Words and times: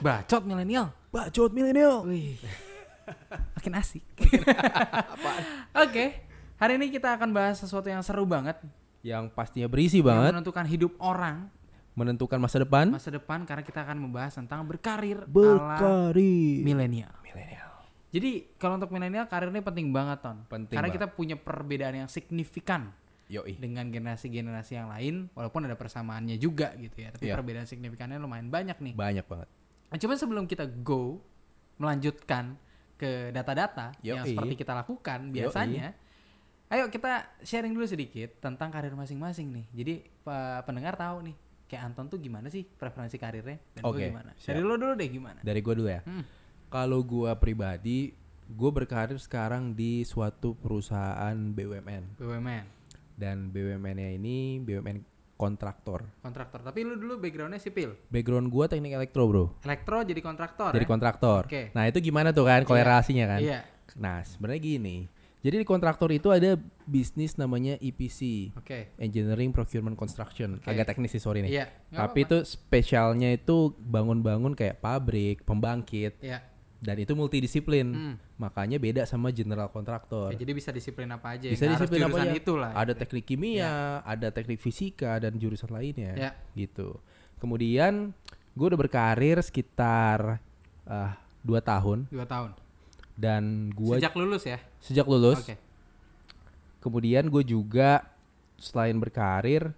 Bacot 0.00 0.42
milenial. 0.48 0.92
Bacot 1.12 1.50
milenial. 1.52 2.08
Wih. 2.08 2.40
Makin 3.58 3.72
asik. 3.76 4.04
Oke. 5.84 6.04
Hari 6.60 6.72
ini 6.76 6.92
kita 6.92 7.16
akan 7.16 7.32
bahas 7.32 7.60
sesuatu 7.60 7.88
yang 7.88 8.00
seru 8.00 8.24
banget. 8.24 8.56
Yang 9.00 9.32
pastinya 9.32 9.68
berisi 9.68 10.00
Yang 10.00 10.08
banget, 10.12 10.30
menentukan 10.36 10.66
hidup 10.68 10.92
orang 11.00 11.48
menentukan 11.96 12.38
masa 12.40 12.62
depan. 12.62 12.86
masa 12.92 13.10
depan 13.12 13.44
karena 13.44 13.60
kita 13.66 13.82
akan 13.84 13.96
membahas 13.98 14.32
tentang 14.32 14.64
berkarir 14.64 15.24
Berkarir. 15.26 16.62
milenial. 16.64 17.12
Milenial. 17.20 17.69
Jadi 18.10 18.30
kalau 18.58 18.74
untuk 18.74 18.90
milenial 18.90 19.24
karir 19.24 19.48
ini 19.48 19.62
penting 19.62 19.90
banget 19.90 20.18
ton. 20.20 20.42
Penting 20.46 20.74
karena 20.74 20.90
banget. 20.90 20.98
kita 21.00 21.14
punya 21.14 21.36
perbedaan 21.38 21.94
yang 21.96 22.10
signifikan 22.10 22.90
Yoi. 23.26 23.54
dengan 23.56 23.86
generasi-generasi 23.86 24.72
yang 24.74 24.90
lain 24.90 25.30
walaupun 25.32 25.62
ada 25.62 25.78
persamaannya 25.78 26.34
juga 26.36 26.74
gitu 26.74 26.96
ya. 26.98 27.14
Tapi 27.14 27.30
Iya. 27.30 27.34
perbedaan 27.38 27.66
signifikannya 27.66 28.18
lumayan 28.18 28.50
banyak 28.50 28.74
nih. 28.76 28.94
Banyak 28.94 29.24
banget. 29.24 29.48
Nah, 29.86 29.96
coba 29.96 30.14
sebelum 30.16 30.44
kita 30.44 30.66
go 30.66 31.22
melanjutkan 31.76 32.58
ke 32.94 33.30
data-data 33.30 33.94
yang 34.02 34.20
Yoi. 34.20 34.34
seperti 34.34 34.54
kita 34.56 34.74
lakukan 34.74 35.30
biasanya, 35.30 35.94
ayo 36.68 36.90
kita 36.90 37.40
sharing 37.40 37.72
dulu 37.72 37.86
sedikit 37.86 38.36
tentang 38.38 38.68
karir 38.68 38.92
masing-masing 38.92 39.48
nih. 39.48 39.66
Jadi 39.72 39.94
pe- 40.20 40.60
pendengar 40.62 40.94
tahu 40.94 41.24
nih, 41.24 41.36
kayak 41.64 41.82
Anton 41.86 42.06
tuh 42.06 42.18
gimana 42.18 42.46
sih 42.46 42.66
preferensi 42.66 43.16
karirnya 43.16 43.56
dan 43.72 43.80
gue 43.80 43.88
Oke, 43.88 44.04
gimana. 44.04 44.30
Dari 44.36 44.60
lo 44.60 44.74
dulu 44.74 44.92
deh 44.92 45.08
gimana? 45.08 45.40
Dari 45.40 45.60
gua 45.60 45.74
dulu 45.74 45.88
ya. 45.88 46.02
Hmm. 46.04 46.24
Kalau 46.70 47.02
gua 47.02 47.34
pribadi, 47.34 48.14
gua 48.46 48.70
berkarir 48.70 49.18
sekarang 49.18 49.74
di 49.74 50.06
suatu 50.06 50.54
perusahaan 50.54 51.34
BUMN 51.34 52.14
BUMN, 52.14 52.64
dan 53.18 53.50
BUMN-nya 53.50 54.14
ini 54.14 54.62
BUMN 54.62 55.02
kontraktor. 55.34 56.06
kontraktor. 56.22 56.62
Tapi 56.62 56.86
lu 56.86 56.94
dulu 56.94 57.18
backgroundnya 57.18 57.58
sipil, 57.58 57.98
Background 58.06 58.54
gua 58.54 58.70
teknik 58.70 58.94
elektro, 58.94 59.26
Bro. 59.26 59.58
elektro 59.66 59.98
jadi 60.06 60.22
kontraktor. 60.22 60.70
Dari 60.70 60.86
ya? 60.86 60.90
kontraktor. 60.94 61.42
Oke. 61.50 61.74
Nah, 61.74 61.90
itu 61.90 61.98
gimana 61.98 62.30
tuh 62.30 62.46
kan 62.46 62.62
kolerasinya 62.62 63.36
kan? 63.36 63.40
Iya. 63.42 63.66
Nah, 63.98 64.22
sebenarnya 64.22 64.62
gini. 64.62 65.10
Jadi 65.40 65.64
di 65.64 65.66
kontraktor 65.66 66.12
itu 66.12 66.28
ada 66.28 66.60
bisnis 66.84 67.40
namanya 67.40 67.80
EPC, 67.80 68.52
Oke. 68.60 68.92
Engineering 69.00 69.56
Procurement 69.56 69.96
Construction. 69.96 70.60
Oke. 70.60 70.68
Agak 70.68 70.92
teknis 70.92 71.16
sih 71.16 71.22
sorry 71.22 71.40
nih. 71.40 71.50
Iya. 71.50 71.66
nggak 71.88 71.96
Tapi 71.96 72.18
itu 72.28 72.38
spesialnya 72.44 73.32
itu 73.32 73.72
bangun-bangun 73.80 74.52
kayak 74.52 74.84
pabrik, 74.84 75.40
pembangkit, 75.48 76.20
Iya. 76.20 76.44
Dan 76.80 76.96
itu 76.96 77.12
multidisiplin. 77.12 77.86
Hmm. 77.86 78.14
Makanya 78.36 78.80
beda 78.80 79.04
sama 79.04 79.28
general 79.30 79.68
kontraktor. 79.68 80.32
Ya, 80.32 80.40
jadi 80.40 80.52
bisa 80.52 80.72
disiplin 80.72 81.06
apa 81.08 81.36
aja. 81.36 81.46
Bisa 81.46 81.68
nggak 81.68 81.76
harus 81.76 81.80
disiplin 81.86 82.02
apa 82.08 82.18
aja. 82.24 82.32
itu 82.34 82.52
lah. 82.56 82.72
Ada 82.72 82.92
teknik 82.96 83.24
kimia, 83.24 84.00
ada 84.02 84.28
teknik 84.32 84.58
fisika 84.58 85.20
dan 85.20 85.36
jurusan 85.36 85.68
lainnya. 85.68 86.16
Ya. 86.16 86.30
Gitu. 86.52 86.96
Kemudian 87.36 88.16
gue 88.56 88.66
udah 88.66 88.80
berkarir 88.80 89.38
sekitar 89.40 90.40
ah, 90.84 91.14
dua 91.40 91.60
tahun 91.62 92.04
Dua 92.10 92.26
tahun. 92.26 92.52
dan 93.14 93.70
gue 93.70 93.96
Sejak 93.96 94.12
lulus 94.12 94.42
ya. 94.44 94.58
sejak 94.82 95.06
lulus 95.06 95.40
Oke. 95.40 95.56
Kemudian 96.80 97.28
gue 97.28 97.44
juga 97.44 98.08
selain 98.56 98.96
berkarir, 98.96 99.72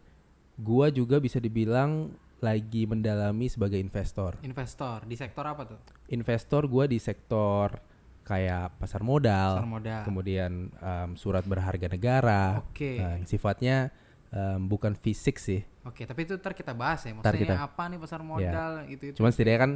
gue 0.55 0.87
juga 0.95 1.19
bisa 1.19 1.43
dibilang 1.43 2.15
lagi 2.43 2.85
mendalami 2.85 3.47
sebagai 3.47 3.79
investor. 3.79 4.35
Investor 4.43 5.07
di 5.07 5.15
sektor 5.15 5.47
apa 5.47 5.63
tuh? 5.65 5.79
Investor 6.09 6.67
gue 6.67 6.85
di 6.89 6.99
sektor 6.99 7.79
kayak 8.23 8.79
pasar 8.79 9.01
modal, 9.01 9.59
Pasar 9.59 9.67
modal. 9.69 10.03
kemudian 10.03 10.53
em, 10.73 11.11
surat 11.15 11.43
berharga 11.43 11.87
negara, 11.87 12.61
Oke. 12.61 12.99
nah, 12.99 13.15
yang 13.17 13.25
sifatnya 13.25 13.95
em, 14.29 14.59
bukan 14.61 14.93
fisik 14.93 15.39
sih. 15.39 15.63
Oke, 15.83 16.03
tapi 16.03 16.23
itu 16.23 16.35
ntar 16.37 16.51
kita 16.53 16.71
bahas 16.73 17.03
ya. 17.03 17.11
Maksudnya 17.13 17.39
kita- 17.41 17.59
apa 17.61 17.83
nih 17.87 17.99
pasar 17.99 18.21
modal 18.21 18.71
gitu 18.87 19.03
itu. 19.09 19.17
Cuman 19.19 19.31
setidaknya 19.31 19.61
kan 19.61 19.73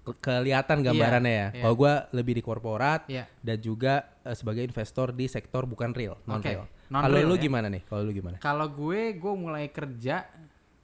ke- 0.00 0.18
kelihatan 0.20 0.78
gambarannya 0.80 1.30
ya. 1.32 1.48
iya. 1.50 1.62
Kalau 1.62 1.74
gue 1.76 1.92
lebih 2.12 2.34
di 2.34 2.42
korporat 2.42 3.00
Iya. 3.06 3.26
dan 3.40 3.58
juga 3.58 3.94
eh, 4.22 4.34
sebagai 4.34 4.62
investor 4.62 5.10
di 5.10 5.26
sektor 5.26 5.62
bukan 5.64 5.90
real, 5.90 6.18
non 6.24 6.38
real. 6.38 6.66
Oke, 6.66 6.86
non 6.88 7.02
Kalau 7.02 7.18
lu 7.24 7.34
ya. 7.34 7.42
gimana 7.42 7.66
nih? 7.66 7.82
Kalau 7.84 8.02
lu 8.02 8.12
gimana? 8.12 8.36
Kalau 8.38 8.66
gue, 8.68 9.00
gue 9.12 9.32
mulai 9.36 9.66
kerja 9.68 10.30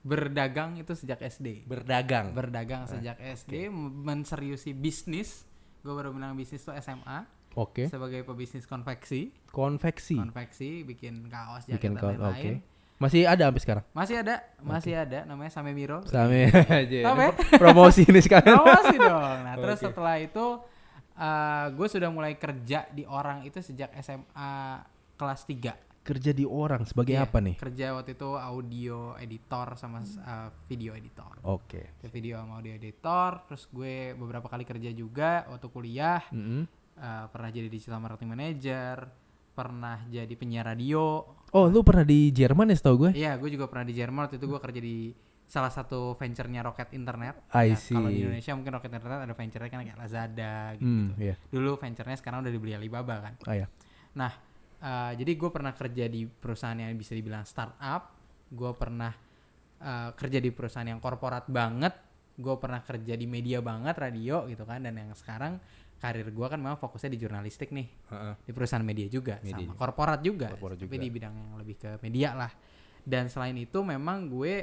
berdagang 0.07 0.79
itu 0.79 0.95
sejak 0.95 1.19
SD. 1.19 1.67
Berdagang. 1.67 2.31
Berdagang 2.31 2.87
sejak 2.87 3.19
SD, 3.19 3.67
m- 3.67 4.01
menseriusi 4.01 4.71
bisnis. 4.71 5.43
Gue 5.79 5.91
baru 5.91 6.09
bilang 6.09 6.33
bisnis 6.33 6.63
tuh 6.63 6.71
SMA 6.75 7.27
Oke. 7.53 7.87
sebagai 7.87 8.23
pebisnis 8.23 8.63
konveksi. 8.63 9.35
Konveksi. 9.47 10.15
Konveksi, 10.15 10.83
bikin 10.83 11.27
kaos, 11.27 11.67
jaket 11.67 11.75
Bikin 11.77 11.91
dan 11.93 12.01
kaos. 12.01 12.15
Oke. 12.15 12.23
lain-lain. 12.23 12.57
Masih 12.97 13.21
ada 13.23 13.43
sampai 13.45 13.61
sekarang. 13.61 13.85
Masih 13.93 14.15
ada, 14.17 14.35
masih 14.57 14.93
ada. 14.97 15.19
Namanya 15.23 15.51
Same 15.51 15.69
Miro. 15.69 16.01
Same 16.03 16.49
aja. 16.81 16.99
Same. 17.03 17.25
Promosi 17.53 18.01
ini 18.03 18.17
sekalian. 18.17 18.57
Promosi 18.57 18.95
dong. 18.97 19.37
Nah, 19.45 19.53
terus 19.55 19.77
Oke. 19.77 19.85
setelah 19.85 20.15
itu 20.17 20.45
eh, 21.13 21.65
gue 21.71 21.87
sudah 21.87 22.09
mulai 22.09 22.33
kerja 22.35 22.89
di 22.89 23.03
orang 23.03 23.45
itu 23.45 23.61
sejak 23.61 23.93
SMA 24.01 24.81
kelas 25.13 25.45
3. 25.45 25.86
Kerja 26.07 26.31
di 26.31 26.47
orang 26.47 26.87
sebagai 26.87 27.19
Iya, 27.19 27.27
apa 27.27 27.43
nih? 27.43 27.59
Kerja 27.59 27.91
waktu 27.91 28.15
itu 28.15 28.29
audio 28.31 29.19
editor 29.19 29.75
sama 29.75 29.99
uh, 29.99 30.47
video 30.71 30.95
editor. 30.95 31.35
Oke. 31.43 31.99
Kerja 31.99 32.07
Video 32.07 32.39
sama 32.39 32.63
audio 32.63 32.71
editor, 32.71 33.43
terus 33.43 33.67
gue 33.67 34.15
beberapa 34.15 34.47
kali 34.47 34.63
kerja 34.63 34.87
juga 34.95 35.43
waktu 35.51 35.67
kuliah, 35.67 36.23
Mm-mm. 36.31 36.63
uh, 36.95 37.25
pernah 37.27 37.51
jadi 37.51 37.67
digital 37.67 37.99
marketing 37.99 38.31
manager, 38.31 39.03
pernah 39.51 39.99
jadi 40.07 40.31
penyiar 40.31 40.71
radio. 40.71 41.27
Oh, 41.51 41.67
lu 41.67 41.83
pernah 41.83 42.07
di 42.07 42.31
Jerman 42.31 42.71
ya 42.71 42.79
setahu 42.79 42.95
gue? 43.03 43.11
Iya, 43.11 43.35
gue 43.35 43.51
juga 43.51 43.67
pernah 43.67 43.83
di 43.83 43.95
Jerman 43.99 44.31
waktu 44.31 44.39
itu 44.39 44.47
gue 44.47 44.59
kerja 44.63 44.79
di 44.79 45.11
salah 45.43 45.71
satu 45.71 46.15
venture-nya 46.15 46.63
Rocket 46.63 46.91
Internet. 46.91 47.51
I 47.51 47.71
Ya, 47.71 47.75
Kalau 47.75 48.07
di 48.07 48.15
see. 48.15 48.23
Indonesia 48.23 48.51
mungkin 48.55 48.71
Rocket 48.79 48.91
Internet 48.95 49.19
ada 49.27 49.35
venture-nya 49.35 49.71
kan 49.71 49.79
kayak 49.83 49.99
Lazada 49.99 50.55
gitu. 50.79 50.87
Hmm, 50.87 51.19
iya. 51.19 51.35
Dulu 51.51 51.75
venture-nya 51.75 52.15
sekarang 52.15 52.47
udah 52.47 52.51
dibeli 52.51 52.71
Alibaba 52.75 53.19
kan. 53.19 53.33
Ah 53.43 53.55
ya. 53.59 53.67
Nah, 54.15 54.31
eh, 54.81 55.11
jadi 55.17 55.31
gue 55.33 55.49
pernah 55.49 55.73
kerja 55.73 56.05
di 56.07 56.25
perusahaan 56.25 56.77
yang 56.77 56.93
bisa 56.97 57.13
dibilang 57.17 57.43
startup. 57.43 58.13
Gue 58.49 58.71
pernah 58.77 59.11
eh, 59.77 60.09
kerja 60.13 60.39
di 60.41 60.49
perusahaan 60.53 60.87
yang 60.87 60.99
korporat 60.99 61.49
banget. 61.49 61.93
Gue 62.37 62.53
pernah 62.61 62.85
kerja 62.85 63.17
di 63.17 63.25
media 63.25 63.61
banget, 63.65 63.97
radio 63.97 64.45
gitu 64.45 64.61
kan. 64.63 64.85
Dan 64.85 64.93
yang 64.97 65.11
sekarang 65.17 65.57
karir 65.97 66.29
gue 66.29 66.47
kan 66.47 66.61
memang 66.61 66.77
fokusnya 66.77 67.09
di 67.09 67.19
jurnalistik 67.19 67.73
nih. 67.73 67.87
Di 68.45 68.51
perusahaan 68.53 68.85
media 68.85 69.09
juga, 69.09 69.41
Media 69.41 69.65
sama 69.65 69.73
juga. 69.73 69.81
korporat 69.81 70.19
juga. 70.21 70.47
Korporat 70.53 70.77
Tapi 70.77 70.85
juga. 70.93 71.01
di 71.01 71.09
bidang 71.09 71.33
yang 71.33 71.51
lebih 71.57 71.75
ke 71.81 71.89
media 72.05 72.37
lah. 72.37 72.51
Dan 73.01 73.25
selain 73.33 73.57
itu 73.57 73.81
memang 73.81 74.29
gue 74.29 74.53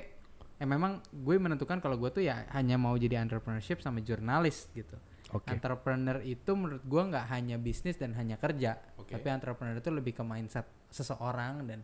eh 0.55 0.69
memang 0.71 1.03
gue 1.11 1.35
menentukan 1.35 1.83
kalau 1.83 1.99
gue 1.99 2.15
tuh 2.15 2.23
ya 2.23 2.47
hanya 2.55 2.79
mau 2.79 2.95
jadi 2.95 3.19
entrepreneurship 3.19 3.83
sama 3.83 3.99
jurnalis 3.99 4.71
gitu. 4.71 4.95
Oke. 5.33 5.57
Entrepreneur 5.57 6.21
itu 6.21 6.53
menurut 6.53 6.85
gua 6.85 7.09
nggak 7.09 7.27
hanya 7.33 7.57
bisnis 7.57 7.97
dan 7.97 8.13
hanya 8.19 8.37
kerja, 8.37 8.77
Oke. 9.01 9.17
tapi 9.17 9.33
entrepreneur 9.33 9.81
itu 9.81 9.89
lebih 9.89 10.13
ke 10.13 10.23
mindset 10.27 10.69
seseorang 10.93 11.65
dan 11.65 11.81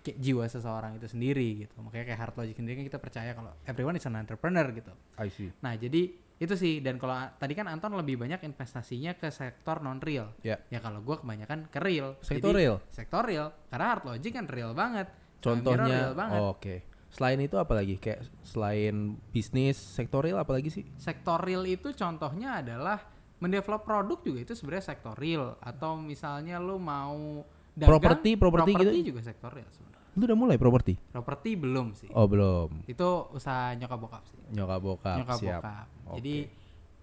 kayak 0.00 0.18
jiwa 0.20 0.44
seseorang 0.48 0.96
itu 0.96 1.08
sendiri 1.08 1.64
gitu. 1.64 1.74
Makanya 1.80 2.04
kayak 2.12 2.20
hard 2.20 2.34
logic 2.40 2.56
sendiri 2.56 2.74
kan 2.80 2.86
kita 2.88 3.00
percaya 3.00 3.30
kalau 3.32 3.52
everyone 3.68 3.96
is 3.96 4.04
an 4.04 4.16
entrepreneur 4.16 4.66
gitu. 4.72 4.92
I 5.16 5.28
see. 5.28 5.52
Nah 5.60 5.76
jadi 5.76 6.12
itu 6.42 6.54
sih 6.58 6.82
dan 6.82 6.98
kalau 6.98 7.14
tadi 7.38 7.54
kan 7.54 7.70
Anton 7.70 7.94
lebih 7.94 8.18
banyak 8.18 8.42
investasinya 8.42 9.14
ke 9.14 9.30
sektor 9.30 9.78
non 9.78 10.02
real. 10.02 10.34
Ya. 10.42 10.58
Ya 10.72 10.82
kalau 10.82 10.98
gua 11.04 11.22
kebanyakan 11.22 11.70
ke 11.70 11.78
real. 11.78 12.18
Sektor 12.24 12.50
Jadi, 12.50 12.60
real? 12.66 12.76
Sektor 12.90 13.22
real 13.22 13.54
karena 13.70 13.86
hard 13.94 14.04
logic 14.10 14.32
kan 14.34 14.46
real 14.50 14.72
banget. 14.74 15.06
Contohnya 15.42 15.86
real 15.86 16.12
banget. 16.14 16.40
oh, 16.40 16.54
oke. 16.54 16.74
Selain 17.12 17.36
itu 17.38 17.54
apa 17.54 17.76
lagi? 17.76 18.00
Kayak 18.00 18.24
selain 18.40 18.96
bisnis 19.30 19.76
sektorial 19.76 20.40
apa 20.40 20.56
lagi 20.56 20.72
sih? 20.72 20.84
sektor 20.96 21.36
real 21.38 21.62
itu 21.62 21.92
contohnya 21.92 22.58
adalah 22.58 22.98
mendevelop 23.36 23.82
produk 23.82 24.18
juga 24.18 24.38
itu 24.40 24.52
sebenarnya 24.54 24.86
sektor 24.88 25.12
real 25.14 25.58
atau 25.60 25.98
misalnya 25.98 26.56
lu 26.56 26.78
mau 26.78 27.44
dagang 27.72 28.00
Properti- 28.00 28.38
properti 28.38 28.72
gitu? 28.72 29.12
juga 29.12 29.20
sektor 29.22 29.50
real 29.50 29.68
sebenarnya. 29.68 30.00
Lu 30.12 30.22
udah 30.24 30.38
mulai 30.38 30.56
properti? 30.56 30.92
Properti 31.08 31.50
belum 31.56 31.86
sih. 31.92 32.08
Oh, 32.12 32.28
belum. 32.28 32.84
Itu 32.84 33.32
usaha 33.32 33.72
nyokap 33.72 33.98
bokap 33.98 34.22
sih. 34.28 34.36
Nyokap 34.52 34.80
bokap, 34.80 35.16
nyokap 35.20 35.38
siap. 35.40 35.60
bokap. 35.60 35.86
Oke. 36.04 36.16
Jadi 36.20 36.36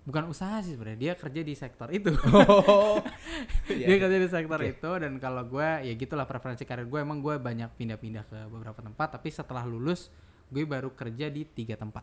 bukan 0.04 0.28
usaha 0.28 0.60
sih 0.60 0.74
sebenarnya, 0.74 1.00
dia 1.00 1.14
kerja 1.16 1.42
di 1.42 1.54
sektor 1.54 1.88
itu. 1.90 2.12
Oh. 2.60 3.00
dia 3.68 3.98
kerja 3.98 4.18
di 4.18 4.28
sektor 4.28 4.60
itu 4.62 4.92
dan 4.98 5.18
kalau 5.18 5.46
gue 5.46 5.70
ya 5.86 5.94
gitulah 5.94 6.26
preferensi 6.26 6.64
karir 6.64 6.86
gue 6.86 7.00
emang 7.00 7.20
gue 7.20 7.38
banyak 7.38 7.70
pindah-pindah 7.74 8.24
ke 8.26 8.40
beberapa 8.48 8.80
tempat 8.80 9.16
tapi 9.16 9.30
setelah 9.30 9.64
lulus 9.64 10.10
gue 10.50 10.66
baru 10.66 10.92
kerja 10.92 11.30
di 11.30 11.46
tiga 11.46 11.78
tempat 11.78 12.02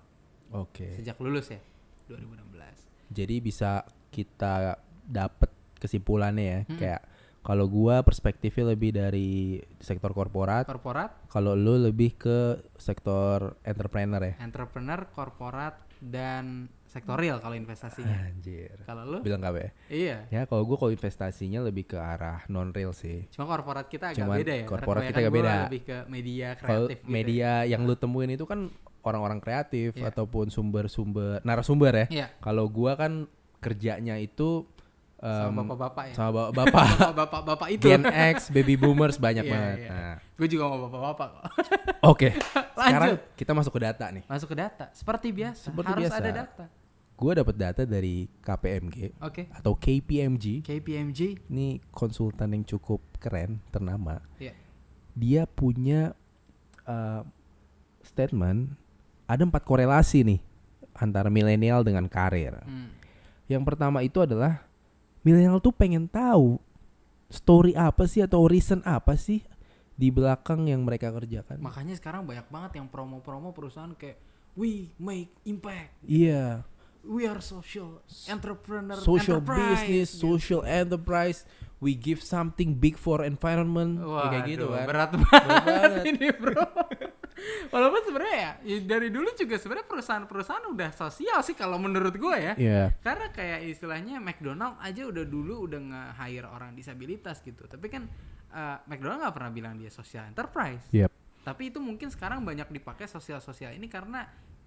Oke. 0.54 0.94
sejak 0.94 1.18
lulus 1.18 1.50
ya 1.50 1.60
2016. 2.06 3.10
Jadi 3.10 3.36
bisa 3.38 3.82
kita 4.08 4.78
dapat 5.02 5.50
kesimpulannya 5.76 6.44
ya, 6.44 6.60
Hmm. 6.64 6.78
kayak 6.78 7.02
kalau 7.46 7.70
gua 7.70 8.02
perspektifnya 8.02 8.74
lebih 8.74 8.90
dari 8.90 9.62
sektor 9.78 10.10
korporat, 10.10 10.66
Korporat 10.66 11.30
kalau 11.30 11.54
lu 11.54 11.78
lebih 11.78 12.18
ke 12.18 12.38
sektor 12.74 13.54
entrepreneur 13.62 14.18
ya. 14.18 14.34
entrepreneur, 14.42 15.06
korporat, 15.14 15.78
dan 16.02 16.66
sektor 16.86 17.14
real 17.14 17.38
kalau 17.38 17.54
investasinya. 17.54 18.26
Anjir. 18.26 18.82
Kalau 18.82 19.06
lu? 19.06 19.18
Bilang 19.22 19.38
KB. 19.38 19.68
Iya. 19.86 20.26
Ya 20.28 20.42
kalau 20.44 20.64
gue 20.64 20.74
kalau 20.74 20.90
investasinya 20.90 21.60
lebih 21.60 21.86
ke 21.86 21.98
arah 22.00 22.42
non 22.48 22.72
real 22.72 22.90
sih. 22.90 23.28
Cuma 23.30 23.46
korporat 23.46 23.86
kita 23.86 24.10
agak 24.10 24.26
Cuman 24.26 24.36
beda 24.40 24.52
ya. 24.56 24.64
korporat 24.66 25.02
kita 25.06 25.18
agak 25.20 25.30
gua 25.30 25.38
beda. 25.38 25.54
Lebih 25.68 25.82
ke 25.84 25.96
media 26.08 26.48
kreatif 26.56 26.98
gitu. 26.98 27.08
media 27.08 27.50
yang 27.62 27.84
lu 27.84 27.94
temuin 27.94 28.32
itu 28.32 28.42
kan 28.42 28.72
orang-orang 29.06 29.38
kreatif 29.38 29.94
Iya. 29.94 30.10
ataupun 30.10 30.50
sumber-sumber 30.50 31.38
narasumber 31.44 31.92
ya. 31.94 32.06
Iya. 32.10 32.26
Kalau 32.42 32.66
gua 32.66 32.98
kan 32.98 33.28
kerjanya 33.60 34.16
itu 34.16 34.64
em, 35.16 35.40
Sama 35.48 35.60
bapak-bapak 35.62 36.04
ya. 36.06 36.14
sama 36.14 36.30
ba- 36.30 36.52
bapak 36.52 36.84
Bapak-bapak 37.24 37.68
itu. 37.70 37.84
Gen 37.84 38.04
X, 38.04 38.48
baby 38.48 38.74
boomers 38.74 39.16
banyak 39.16 39.44
Iya, 39.44 39.52
banget. 39.52 39.78
iya. 39.78 39.90
Nah, 39.90 40.14
Gue 40.36 40.46
juga 40.46 40.64
mau 40.66 40.78
bapak-bapak 40.84 41.28
kok. 41.32 41.44
Oke, 42.12 42.28
sekarang 42.76 43.16
Lanjut. 43.16 43.20
kita 43.34 43.52
masuk 43.52 43.72
ke 43.72 43.80
data 43.82 44.04
nih. 44.10 44.22
Masuk 44.26 44.48
ke 44.52 44.56
data. 44.56 44.84
Seperti 44.92 45.28
biasa. 45.30 45.62
Seperti 45.66 45.88
harus 45.90 46.02
biasa. 46.06 46.18
ada 46.18 46.30
data. 46.34 46.64
Gua 47.16 47.32
dapat 47.32 47.56
data 47.56 47.82
dari 47.82 48.28
KPMG 48.44 49.16
Oke. 49.24 49.48
atau 49.48 49.72
KPMG. 49.72 50.60
KPMG. 50.60 51.48
Ini 51.48 51.80
konsultan 51.88 52.52
yang 52.52 52.60
cukup 52.62 53.00
keren, 53.16 53.64
ternama. 53.72 54.20
Iya. 54.36 54.52
Dia 55.16 55.42
punya 55.48 56.12
uh, 56.84 57.24
statement 58.04 58.76
ada 59.24 59.42
empat 59.42 59.64
korelasi 59.64 60.28
nih 60.28 60.40
antara 60.92 61.32
milenial 61.32 61.80
dengan 61.80 62.04
karir. 62.04 62.60
Hmm. 62.60 62.92
Yang 63.48 63.62
pertama 63.64 64.04
itu 64.04 64.20
adalah 64.20 64.65
milenial 65.26 65.58
tuh 65.58 65.74
pengen 65.74 66.06
tahu 66.06 66.62
story 67.26 67.74
apa 67.74 68.06
sih 68.06 68.22
atau 68.22 68.46
reason 68.46 68.78
apa 68.86 69.18
sih 69.18 69.42
di 69.98 70.14
belakang 70.14 70.70
yang 70.70 70.86
mereka 70.86 71.10
kerjakan. 71.10 71.58
Makanya 71.58 71.98
sekarang 71.98 72.22
banyak 72.22 72.46
banget 72.46 72.78
yang 72.78 72.86
promo-promo 72.86 73.50
perusahaan 73.50 73.90
kayak 73.98 74.22
we 74.54 74.94
make 75.02 75.34
impact. 75.42 75.98
Iya, 76.06 76.62
We 77.06 77.22
are 77.22 77.38
social 77.38 78.02
entrepreneur 78.26 78.98
social 78.98 79.38
enterprise," 79.38 79.78
business, 79.86 80.08
gitu. 80.10 80.22
social 80.34 80.62
enterprise. 80.66 81.46
We 81.78 81.92
give 81.94 82.18
something 82.18 82.74
big 82.74 82.96
for 82.96 83.20
environment, 83.22 84.00
Ya, 84.00 84.08
Wah, 84.08 84.26
kayak 84.32 84.44
gitu 84.48 84.66
kan. 84.74 84.86
Berat 84.88 85.10
Berat 85.12 85.22
banget 85.22 85.62
banget. 85.62 86.02
ini, 86.08 86.28
Bro. 86.34 86.62
Walaupun 87.72 88.00
ya, 88.66 88.78
dari 88.82 89.08
dulu 89.14 89.30
juga 89.38 89.54
sebenarnya 89.56 89.86
perusahaan-perusahaan 89.86 90.66
udah 90.74 90.90
sosial 90.90 91.38
sih 91.46 91.54
kalau 91.54 91.78
menurut 91.78 92.12
gue 92.18 92.36
ya. 92.36 92.54
Iya, 92.58 92.82
Karena 92.98 93.30
kayak 93.30 93.70
istilahnya 93.70 94.18
McDonald 94.18 94.76
aja 94.82 95.06
udah 95.06 95.24
dulu 95.24 95.70
udah 95.70 95.80
nge-hire 95.80 96.50
orang 96.50 96.74
disabilitas 96.74 97.40
gitu. 97.46 97.70
Tapi 97.70 97.86
kan 97.86 98.10
eh, 98.50 98.76
McDonald 98.90 99.22
nggak 99.22 99.34
pernah 99.38 99.52
bilang 99.54 99.74
dia 99.78 99.88
social 99.88 100.26
enterprise. 100.26 100.90
Yep. 100.90 101.10
Tapi 101.46 101.70
itu 101.70 101.78
mungkin 101.78 102.10
sekarang 102.10 102.42
banyak 102.42 102.66
dipakai 102.74 103.06
sosial-sosial 103.06 103.70
ini 103.78 103.86
karena 103.86 104.26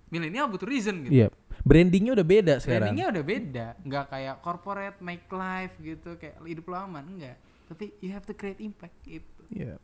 milenial 0.09 0.49
butuh 0.49 0.65
reason 0.65 1.05
gitu. 1.05 1.25
Iya. 1.25 1.27
Brandingnya 1.61 2.15
udah 2.15 2.27
beda 2.27 2.53
sekarang. 2.63 2.95
Brandingnya 2.95 3.07
udah 3.11 3.23
beda, 3.27 3.67
nggak 3.83 4.05
kayak 4.09 4.35
corporate 4.39 4.97
make 5.03 5.27
life 5.27 5.75
gitu, 5.83 6.15
kayak 6.15 6.39
hidup 6.47 6.65
lo 6.71 6.77
aman, 6.87 7.03
enggak. 7.03 7.37
Tapi 7.67 7.93
you 8.01 8.09
have 8.15 8.25
to 8.25 8.33
create 8.33 8.63
impact 8.63 8.95
gitu. 9.03 9.43
Iya. 9.51 9.77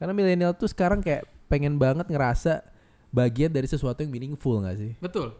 Karena 0.00 0.12
milenial 0.16 0.56
tuh 0.56 0.66
sekarang 0.66 1.04
kayak 1.04 1.28
pengen 1.52 1.76
banget 1.76 2.08
ngerasa 2.08 2.64
bagian 3.10 3.50
dari 3.52 3.66
sesuatu 3.68 4.04
yang 4.04 4.12
meaningful 4.12 4.60
gak 4.62 4.76
sih? 4.78 4.92
Betul, 5.00 5.34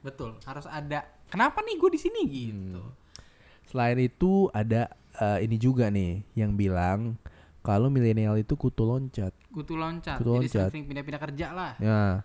betul. 0.00 0.36
Harus 0.44 0.66
ada. 0.68 1.04
Kenapa 1.30 1.62
nih 1.62 1.76
gue 1.78 1.90
di 1.94 2.00
sini 2.00 2.20
gitu? 2.26 2.82
Selain 3.70 3.98
itu 4.02 4.50
ada 4.50 4.90
eh, 5.20 5.38
ini 5.46 5.56
juga 5.60 5.86
nih 5.92 6.26
yang 6.34 6.58
bilang 6.58 7.14
kalau 7.60 7.92
milenial 7.92 8.40
itu 8.40 8.56
kutu 8.56 8.82
loncat. 8.88 9.30
Kutu 9.52 9.76
loncat. 9.76 10.18
Kutu 10.18 10.40
Jadi 10.40 10.48
loncat. 10.48 10.68
sering 10.72 10.84
pindah-pindah 10.88 11.20
kerja 11.20 11.46
lah. 11.52 11.72
Ya, 11.78 12.24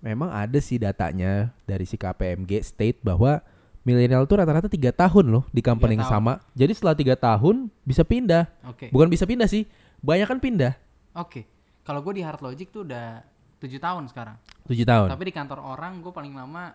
memang 0.00 0.32
ada 0.32 0.58
sih 0.58 0.80
datanya 0.80 1.52
dari 1.68 1.84
si 1.84 2.00
KPMG 2.00 2.64
state 2.64 2.98
bahwa 3.04 3.44
milenial 3.84 4.24
tuh 4.24 4.40
rata-rata 4.40 4.66
tiga 4.66 4.90
tahun 4.90 5.28
loh 5.28 5.44
di 5.52 5.60
company 5.60 6.00
yang 6.00 6.08
sama. 6.08 6.40
Jadi 6.56 6.72
setelah 6.72 6.96
tiga 6.96 7.14
tahun 7.14 7.68
bisa 7.84 8.02
pindah. 8.02 8.48
Oke. 8.66 8.88
Bukan 8.88 9.12
bisa 9.12 9.28
pindah 9.28 9.46
sih, 9.46 9.68
banyak 10.00 10.26
kan 10.26 10.38
pindah. 10.40 10.72
Oke. 11.14 11.44
Kalau 11.82 11.98
gue 12.00 12.14
di 12.18 12.22
Hard 12.22 12.40
Logic 12.40 12.70
tuh 12.70 12.86
udah 12.86 13.26
tujuh 13.62 13.78
tahun 13.78 14.10
sekarang. 14.10 14.36
Tujuh 14.66 14.82
tahun. 14.82 15.08
Tapi 15.08 15.22
di 15.22 15.32
kantor 15.32 15.58
orang 15.62 15.98
gue 15.98 16.10
paling 16.10 16.34
lama 16.34 16.74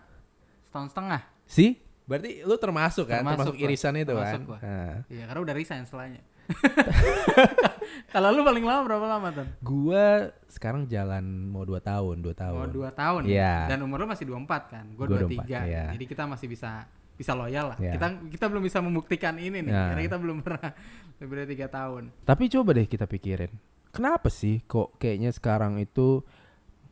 setahun 0.64 0.88
setengah. 0.90 1.20
sih, 1.44 1.76
berarti 2.04 2.40
lu 2.42 2.56
termasuk 2.56 3.04
kan, 3.06 3.20
Termasuk 3.20 3.52
termasuk, 3.52 3.54
gua, 3.54 3.64
irisan 3.64 3.92
itu 3.94 4.04
termasuk 4.06 4.40
kan. 4.48 4.60
Nah, 4.60 4.94
Iya, 5.06 5.24
karena 5.24 5.40
udah 5.44 5.54
resign 5.54 5.84
setelahnya. 5.84 6.22
Kalau 8.08 8.32
lu 8.32 8.40
paling 8.40 8.64
lama 8.64 8.82
berapa 8.84 9.06
lama 9.06 9.28
tuh? 9.32 9.46
gua 9.60 10.32
sekarang 10.48 10.88
jalan 10.88 11.20
mau 11.46 11.64
dua 11.64 11.76
tahun, 11.78 12.20
dua 12.20 12.32
tahun. 12.32 12.56
Oh 12.58 12.68
dua 12.68 12.90
tahun. 12.90 13.28
Iya. 13.28 13.68
Dan 13.68 13.84
umur 13.84 14.00
lu 14.00 14.08
masih 14.08 14.24
24 14.24 14.48
kan? 14.72 14.84
Gue 14.96 15.04
Gua 15.04 15.20
23. 15.24 15.44
24, 15.44 15.68
iya. 15.68 15.84
Jadi 15.92 16.04
kita 16.04 16.24
masih 16.24 16.48
bisa 16.48 16.88
bisa 17.12 17.32
loyal 17.34 17.74
lah. 17.74 17.78
Iya. 17.78 17.92
Kita 17.96 18.06
kita 18.32 18.44
belum 18.48 18.62
bisa 18.64 18.78
membuktikan 18.80 19.36
ini 19.36 19.60
nih 19.60 19.68
Nah. 19.68 19.92
karena 19.92 20.02
kita 20.08 20.16
belum 20.16 20.38
pernah 20.40 20.70
lebih 21.20 21.34
dari 21.36 21.48
tiga 21.52 21.66
tahun. 21.68 22.02
Tapi 22.24 22.44
coba 22.48 22.70
deh 22.72 22.86
kita 22.86 23.04
pikirin, 23.04 23.52
kenapa 23.90 24.32
sih 24.32 24.62
kok 24.64 24.96
kayaknya 24.96 25.28
sekarang 25.28 25.76
itu 25.76 26.22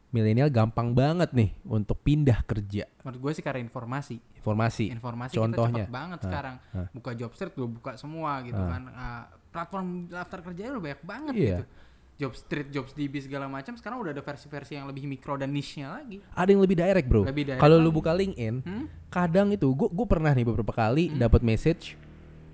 milenial 0.09 0.49
gampang 0.49 0.91
banget 0.91 1.31
nih 1.31 1.51
untuk 1.63 1.99
pindah 2.01 2.41
kerja? 2.43 2.87
Menurut 3.03 3.21
gue 3.21 3.33
sih 3.33 3.43
karena 3.43 3.61
informasi. 3.61 4.17
Informasi. 4.37 4.85
Informasi 4.89 5.35
Contohnya. 5.35 5.85
kita 5.85 5.85
cepat 5.85 5.93
banget 5.93 6.19
Hah, 6.19 6.27
sekarang. 6.27 6.57
hah. 6.73 6.87
Buka 6.91 7.11
job 7.13 7.33
street 7.33 7.55
gue 7.55 7.69
buka 7.69 7.93
semua 7.95 8.41
gitu 8.43 8.57
Hah. 8.57 8.69
kan. 8.69 8.83
Ah, 8.91 9.23
platform 9.49 9.87
daftar 10.07 10.41
kerja 10.43 10.71
udah 10.71 10.83
banyak 10.83 11.03
banget 11.03 11.33
Iya. 11.35 11.49
gitu. 11.53 11.65
Job 12.17 12.33
street, 12.33 12.69
jobs 12.71 12.97
DB 12.97 13.21
segala 13.21 13.45
macam 13.45 13.77
sekarang 13.77 14.01
udah 14.01 14.09
ada 14.11 14.23
versi-versi 14.23 14.73
yang 14.73 14.89
lebih 14.89 15.05
mikro 15.05 15.37
dan 15.37 15.53
niche-nya 15.53 15.93
lagi. 15.93 16.25
Ada 16.33 16.49
yang 16.49 16.63
lebih 16.63 16.73
direct, 16.75 17.07
Bro. 17.07 17.29
Lebih 17.29 17.45
direct 17.45 17.61
Kalau 17.61 17.77
lu 17.77 17.93
buka 17.93 18.11
LinkedIn, 18.11 18.65
Hmm? 18.65 18.89
kadang 19.07 19.53
itu 19.53 19.69
gua 19.71 19.87
gua 19.87 20.07
pernah 20.07 20.33
nih 20.33 20.43
beberapa 20.43 20.73
kali 20.73 21.13
Hmm. 21.13 21.21
dapat 21.21 21.45
message, 21.45 21.93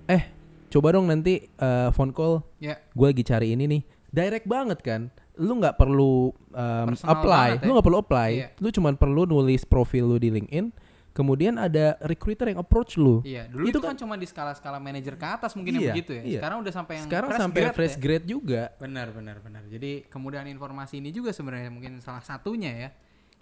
eh 0.05 0.35
coba 0.67 0.91
dong 0.91 1.07
nanti 1.07 1.47
eh, 1.47 1.89
phone 1.91 2.11
call, 2.11 2.43
Ya, 2.57 2.75
gue 2.89 3.07
lagi 3.07 3.23
cari 3.23 3.55
ini 3.55 3.63
nih, 3.69 3.81
direct 4.09 4.43
banget 4.45 4.83
kan. 4.83 5.01
Lu 5.35 5.57
nggak 5.57 5.75
perlu 5.75 6.29
um, 6.29 6.87
Personal 6.93 7.13
apply, 7.15 7.49
banget 7.57 7.63
lu 7.63 7.69
ya. 7.69 7.73
nggak 7.73 7.85
perlu 7.85 7.99
apply, 7.99 8.29
Iya. 8.31 8.47
lu 8.61 8.67
cuman 8.69 8.93
perlu 8.93 9.21
nulis 9.25 9.65
profil 9.65 10.05
lu 10.05 10.17
di 10.17 10.29
LinkedIn, 10.29 10.69
kemudian 11.09 11.57
ada 11.57 11.97
recruiter 12.01 12.49
yang 12.49 12.61
approach 12.61 12.97
lu. 12.97 13.21
iya. 13.21 13.49
Dulu 13.49 13.65
Itu 13.65 13.77
itu, 13.77 13.79
kan, 13.81 13.97
cuma 13.97 14.13
di 14.13 14.25
skala-skala 14.25 14.77
manajer 14.77 15.13
ke 15.13 15.25
atas 15.25 15.57
mungkin 15.57 15.73
Iya, 15.73 15.81
yang 15.81 15.89
begitu 15.93 16.11
ya. 16.13 16.21
iya. 16.21 16.37
Sekarang 16.37 16.57
udah 16.61 16.73
sampai 16.73 16.93
yang 17.01 17.05
Sekarang 17.09 17.29
fresh 17.29 17.41
sampai 17.41 17.61
grade 17.61 17.73
fresh 17.73 17.95
ya. 17.95 18.01
grade 18.01 18.25
juga. 18.25 18.61
Benar, 18.77 19.07
benar, 19.09 19.37
benar. 19.41 19.63
Jadi 19.65 19.91
kemudahan 20.05 20.45
informasi 20.47 21.01
ini 21.01 21.09
juga 21.09 21.33
sebenarnya 21.33 21.73
mungkin 21.73 21.97
salah 21.97 22.21
satunya 22.21 22.71
ya 22.71 22.89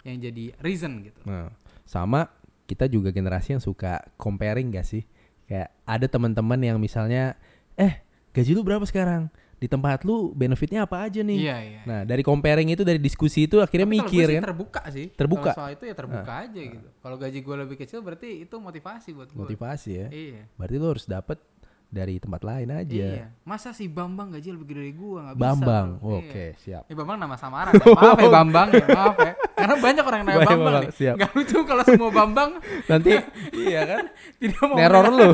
yang 0.02 0.16
jadi 0.18 0.44
reason 0.58 1.04
gitu. 1.04 1.20
Nah, 1.24 1.52
sama 1.84 2.32
kita 2.64 2.88
juga 2.88 3.12
generasi 3.12 3.52
yang 3.52 3.60
suka 3.60 4.00
comparing 4.16 4.72
gak 4.72 4.88
sih? 4.88 5.04
Kayak 5.44 5.76
ada 5.84 6.06
teman-teman 6.08 6.56
yang 6.56 6.80
misalnya, 6.80 7.36
eh 7.74 8.00
gaji 8.32 8.56
lu 8.56 8.64
berapa 8.64 8.82
sekarang? 8.82 9.28
Di 9.62 9.70
tempat 9.70 10.02
lu 10.02 10.34
benefitnya 10.34 10.82
apa 10.82 11.06
aja 11.06 11.22
nih? 11.22 11.38
Iya, 11.38 11.56
iya. 11.62 11.80
Nah 11.84 12.00
dari 12.02 12.20
comparing 12.20 12.66
itu 12.68 12.82
dari 12.82 12.98
diskusi 12.98 13.46
itu 13.46 13.56
akhirnya 13.56 13.86
Tapi 13.86 13.94
mikir 13.96 14.26
kan? 14.28 14.42
terbuka 14.44 14.82
sih. 14.88 15.06
Terbuka. 15.08 15.50
Kalau 15.50 15.58
soal 15.62 15.70
itu 15.72 15.84
ya 15.86 15.94
terbuka 15.94 16.32
aja 16.42 16.60
gitu. 16.66 16.88
Kalau 16.92 17.14
gaji 17.16 17.38
gue 17.38 17.56
lebih 17.56 17.76
kecil 17.76 17.98
berarti 18.00 18.42
itu 18.42 18.56
motivasi 18.58 19.08
buat 19.12 19.28
gue. 19.28 19.38
Motivasi 19.38 19.90
ya. 19.94 20.06
Iya. 20.08 20.42
Berarti 20.52 20.74
lu 20.74 20.86
harus 20.88 21.06
dapet 21.06 21.38
dari 21.86 22.16
tempat 22.16 22.40
lain 22.40 22.68
aja. 22.68 22.90
Iya. 22.90 23.30
Masa 23.42 23.70
si 23.70 23.86
Bambang 23.86 24.32
gaji 24.32 24.48
lebih 24.50 24.66
gede 24.66 24.80
dari 24.80 24.92
gue 24.92 25.18
nggak 25.20 25.36
bisa. 25.36 25.44
Bambang, 25.46 25.88
oke 26.00 26.24
Iya. 26.26 26.58
siap. 26.58 26.82
Ini 26.88 26.94
Bambang 26.96 27.18
nama 27.20 27.36
samaran. 27.36 27.72
ya. 27.72 27.84
Maaf 27.86 28.18
ya 28.18 28.30
Bambang 28.40 28.68
ya, 28.72 28.86
maaf 28.88 29.16
ya. 29.16 29.32
Karena 29.52 29.74
banyak 29.78 30.02
orang 30.02 30.18
yang 30.18 30.26
nama 30.26 30.34
Baik, 30.34 30.48
Bambang 30.48 30.64
Bambang, 30.64 30.82
nih. 30.82 30.92
siap. 30.96 31.14
Gak 31.14 31.30
lucu 31.32 31.58
kalau 31.62 31.84
semua 31.84 32.10
Bambang 32.10 32.50
Nanti 32.90 33.10
iya 33.62 33.80
kan? 33.86 34.04
tidak 34.40 34.58
mau 34.64 34.74
Neror 34.74 35.04
lu. 35.06 35.30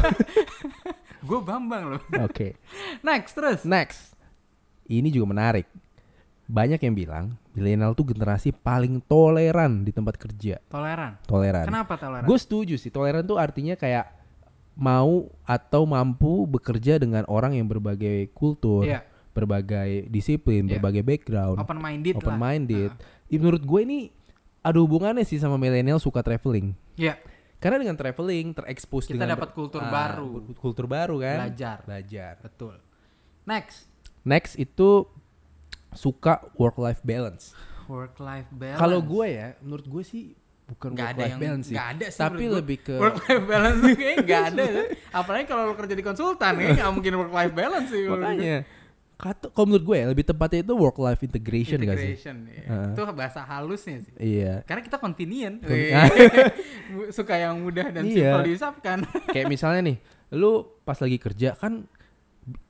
gue 1.21 1.41
Bambang 1.41 1.83
loh. 1.89 2.03
Oke. 2.21 2.59
Next 3.01 3.33
terus. 3.33 3.63
Next. 3.63 4.18
Ini 4.89 5.09
juga 5.13 5.31
menarik. 5.31 5.69
Banyak 6.49 6.81
yang 6.81 6.97
bilang 6.97 7.25
milenial 7.53 7.93
tuh 7.93 8.09
generasi 8.09 8.57
paling 8.57 9.05
toleran 9.05 9.85
di 9.85 9.93
tempat 9.93 10.17
kerja. 10.17 10.57
Toleran. 10.67 11.21
Toleran. 11.29 11.69
Kenapa 11.69 12.01
toleran? 12.01 12.25
Gue 12.25 12.39
setuju 12.41 12.81
sih. 12.81 12.89
Toleran 12.89 13.21
tuh 13.23 13.37
artinya 13.37 13.77
kayak 13.77 14.09
mau 14.73 15.29
atau 15.45 15.85
mampu 15.85 16.49
bekerja 16.49 16.97
dengan 16.97 17.27
orang 17.29 17.53
yang 17.53 17.67
berbagai 17.69 18.31
kultur, 18.33 18.87
Iya. 18.87 19.05
berbagai 19.35 20.07
disiplin, 20.09 20.65
Iya. 20.65 20.79
berbagai 20.79 21.03
background, 21.05 21.59
Open 21.61 21.79
minded 21.83 22.15
open 22.17 22.33
lah. 22.33 22.41
minded. 22.41 22.91
Ah. 22.95 23.29
Ih, 23.29 23.37
menurut 23.37 23.61
gue 23.61 23.81
ini 23.83 23.99
ada 24.63 24.79
hubungannya 24.79 25.27
sih 25.27 25.37
sama 25.37 25.59
milenial 25.59 25.99
suka 26.01 26.23
traveling. 26.23 26.73
Iya. 26.97 27.19
Karena 27.59 27.83
dengan 27.83 27.99
traveling 27.99 28.55
terekspos 28.55 29.11
Kita 29.11 29.27
dapat 29.27 29.51
kultur 29.51 29.83
ah, 29.83 29.91
baru. 29.91 30.47
kultur 30.55 30.87
baru 30.87 31.19
kan. 31.19 31.51
Belajar. 31.51 31.83
Belajar. 31.83 32.33
Betul. 32.39 32.79
Next. 33.45 33.88
Next 34.29 34.61
itu 34.61 35.09
suka 35.97 36.45
work 36.61 36.77
life 36.77 37.01
balance. 37.01 37.57
Work 37.89 38.21
life 38.21 38.53
balance. 38.53 38.77
Kalau 38.77 39.01
gue 39.01 39.27
ya, 39.33 39.49
menurut 39.65 39.89
gue 39.89 40.05
sih 40.05 40.37
bukan 40.69 40.93
nggak 40.93 41.01
work 41.09 41.17
ada 41.17 41.23
life 41.25 41.33
yang 41.33 41.41
balance 41.41 41.65
sih. 41.65 41.77
ada 41.81 42.07
sih 42.13 42.21
tapi 42.21 42.45
lebih 42.45 42.79
ke 42.85 42.95
work 43.01 43.25
life 43.25 43.45
balance 43.49 43.79
tuh 43.81 43.89
kayaknya 43.97 44.17
nggak 44.21 44.43
ada 44.53 44.65
ya. 44.69 44.83
apalagi 45.25 45.45
kalau 45.49 45.63
lu 45.73 45.75
kerja 45.81 45.95
di 45.97 46.05
konsultan 46.05 46.53
ya 46.61 46.69
nggak 46.77 46.93
mungkin 46.93 47.13
work 47.17 47.33
life 47.33 47.55
balance 47.57 47.89
sih 47.89 48.05
makanya 48.05 48.69
kata 49.19 49.51
kalau 49.51 49.67
menurut 49.75 49.85
gue 49.89 49.97
ya, 49.99 50.07
lebih 50.15 50.25
tepatnya 50.31 50.63
itu 50.63 50.75
work 50.79 50.95
life 51.03 51.19
integration, 51.27 51.83
gak 51.83 51.99
sih? 51.99 52.15
Integration, 52.15 52.37
iya. 52.55 52.65
Heeh. 52.71 52.91
Itu 52.95 53.03
bahasa 53.19 53.41
halusnya 53.43 53.99
sih. 54.07 54.15
Iya. 54.15 54.63
Karena 54.63 54.79
kita 54.87 54.97
convenient. 55.03 55.59
Suka 57.19 57.35
yang 57.35 57.59
mudah 57.59 57.91
dan 57.91 58.07
Iya. 58.07 58.15
simpel 58.15 58.41
diusapkan. 58.47 58.99
Kayak 59.35 59.51
misalnya 59.51 59.91
nih, 59.91 59.97
lu 60.39 60.71
pas 60.87 60.95
lagi 61.03 61.19
kerja 61.19 61.59
kan 61.59 61.91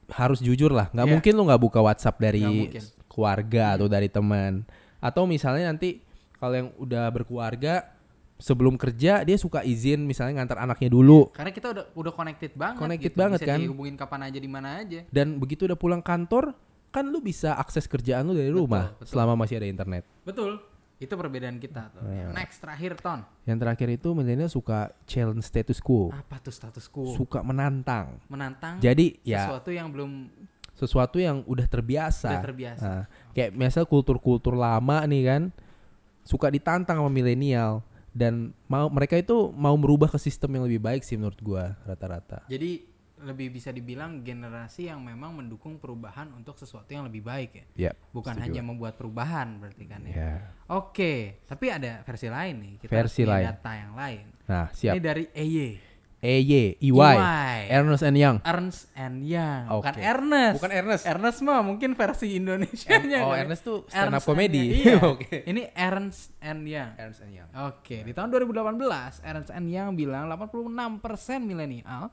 harus 0.08 0.40
jujur 0.40 0.73
lah. 0.73 0.88
nggak 0.90 1.06
Iya. 1.06 1.12
mungkin 1.12 1.32
lu 1.37 1.42
nggak 1.47 1.62
buka 1.62 1.80
WhatsApp 1.80 2.16
dari 2.16 2.73
keluarga 3.06 3.76
atau 3.76 3.87
dari 3.87 4.08
teman. 4.08 4.64
Atau 4.99 5.26
misalnya 5.26 5.68
nanti 5.68 6.00
kalau 6.37 6.54
yang 6.54 6.68
udah 6.76 7.11
berkeluarga 7.11 7.94
sebelum 8.38 8.78
kerja 8.78 9.26
dia 9.26 9.35
suka 9.35 9.66
izin 9.66 10.06
misalnya 10.06 10.38
ngantar 10.40 10.62
anaknya 10.62 10.88
dulu. 10.88 11.28
Karena 11.35 11.50
kita 11.50 11.75
udah 11.75 11.85
udah 11.92 12.12
connected 12.14 12.54
banget 12.54 12.78
Connected 12.78 13.12
gitu. 13.12 13.18
banget 13.18 13.38
Bisa 13.42 13.50
kan. 13.50 13.58
dihubungin 13.58 13.94
kapan 13.99 14.20
aja 14.30 14.38
di 14.38 14.50
mana 14.50 14.68
aja. 14.78 15.00
Dan 15.11 15.37
begitu 15.37 15.66
udah 15.66 15.75
pulang 15.75 16.00
kantor, 16.00 16.54
kan 16.88 17.04
lu 17.04 17.18
bisa 17.18 17.58
akses 17.58 17.85
kerjaan 17.85 18.25
lu 18.25 18.38
dari 18.38 18.49
Betul, 18.49 18.62
rumah 18.64 18.94
betul. 18.97 19.06
selama 19.11 19.35
masih 19.37 19.58
ada 19.58 19.68
internet. 19.68 20.06
Betul. 20.23 20.62
Itu 20.99 21.14
perbedaan 21.14 21.62
kita 21.62 21.95
tuh. 21.95 22.02
Iya. 22.11 22.35
Next 22.35 22.59
terakhir 22.59 22.99
Ton. 22.99 23.23
Yang 23.47 23.59
terakhir 23.62 23.88
itu 23.95 24.09
milenial 24.19 24.50
suka 24.50 24.90
challenge 25.07 25.47
status 25.47 25.78
quo, 25.78 26.11
Apa 26.11 26.43
tuh 26.43 26.50
status 26.50 26.90
quo? 26.90 27.14
suka 27.14 27.38
menantang. 27.47 28.19
Menantang 28.26 28.83
Jadi 28.83 29.23
ya 29.23 29.47
sesuatu 29.47 29.71
yang 29.71 29.88
belum 29.95 30.26
sesuatu 30.75 31.19
yang 31.19 31.43
udah 31.47 31.67
terbiasa. 31.71 32.31
udah 32.35 32.45
terbiasa. 32.45 32.83
Nah, 32.87 33.05
kayak 33.31 33.50
biasa 33.55 33.78
kultur-kultur 33.87 34.55
lama 34.55 35.02
nih 35.07 35.23
kan 35.26 35.43
suka 36.23 36.50
ditantang 36.50 36.99
sama 37.02 37.11
milenial 37.11 37.81
dan 38.11 38.50
mau 38.67 38.90
mereka 38.90 39.14
itu 39.14 39.55
mau 39.55 39.75
merubah 39.78 40.11
ke 40.11 40.19
sistem 40.19 40.59
yang 40.59 40.64
lebih 40.67 40.83
baik 40.83 41.02
sih 41.07 41.14
menurut 41.14 41.38
gua 41.38 41.78
rata-rata. 41.87 42.43
Jadi 42.50 42.83
lebih 43.23 43.55
bisa 43.55 43.75
dibilang 43.75 44.23
generasi 44.23 44.91
yang 44.91 45.03
memang 45.03 45.35
mendukung 45.35 45.79
perubahan 45.83 46.31
untuk 46.35 46.55
sesuatu 46.59 46.89
yang 46.91 47.07
lebih 47.07 47.27
baik 47.27 47.51
ya. 47.55 47.91
Ya. 47.91 47.93
Bukan 48.15 48.39
setuju. 48.39 48.45
hanya 48.47 48.63
membuat 48.63 48.95
perubahan 48.99 49.59
berarti 49.59 49.85
kan 49.87 50.03
ya. 50.07 50.15
Ya. 50.15 50.35
Oke, 50.71 51.43
tapi 51.49 51.73
ada 51.73 52.05
versi 52.05 52.29
lain 52.29 52.55
nih. 52.61 52.75
Kita 52.83 52.91
Versi 52.93 53.23
lain. 53.25 53.47
data 53.49 53.73
yang 53.75 53.93
lain. 53.97 54.25
Nah, 54.47 54.67
siap. 54.71 54.95
Ini 54.97 55.01
dari 55.01 55.25
EY. 55.33 55.69
EY, 56.19 56.83
EY, 56.83 56.99
EY. 56.99 57.71
Ernest 57.71 58.03
and 58.03 58.19
Young. 58.19 58.39
Ernst 58.43 58.91
and 58.99 59.23
Young. 59.23 59.71
Bukan 59.71 59.95
Oke. 59.95 60.03
Ernest. 60.03 60.55
Bukan 60.59 60.73
Ernest. 60.75 61.05
Ernest 61.07 61.39
mah 61.47 61.63
mungkin 61.63 61.95
versi 61.95 62.35
Indonesia-nya. 62.43 63.23
oh, 63.23 63.31
kali. 63.31 63.47
Ernest 63.47 63.63
tuh 63.63 63.87
stand 63.87 64.19
up 64.19 64.27
comedy. 64.27 64.83
Iya. 64.83 64.99
Oke. 65.15 65.47
Ini 65.47 65.71
Ernst 65.79 66.35
and 66.43 66.67
Young. 66.67 66.91
Ernest 66.99 67.23
and 67.23 67.33
Young. 67.39 67.51
Oke, 67.71 68.03
di 68.03 68.11
tahun 68.11 68.35
2018 68.35 69.23
Ernst 69.31 69.51
and 69.55 69.71
Young 69.71 69.95
bilang 69.95 70.27
86% 70.27 70.99
milenial 71.39 72.11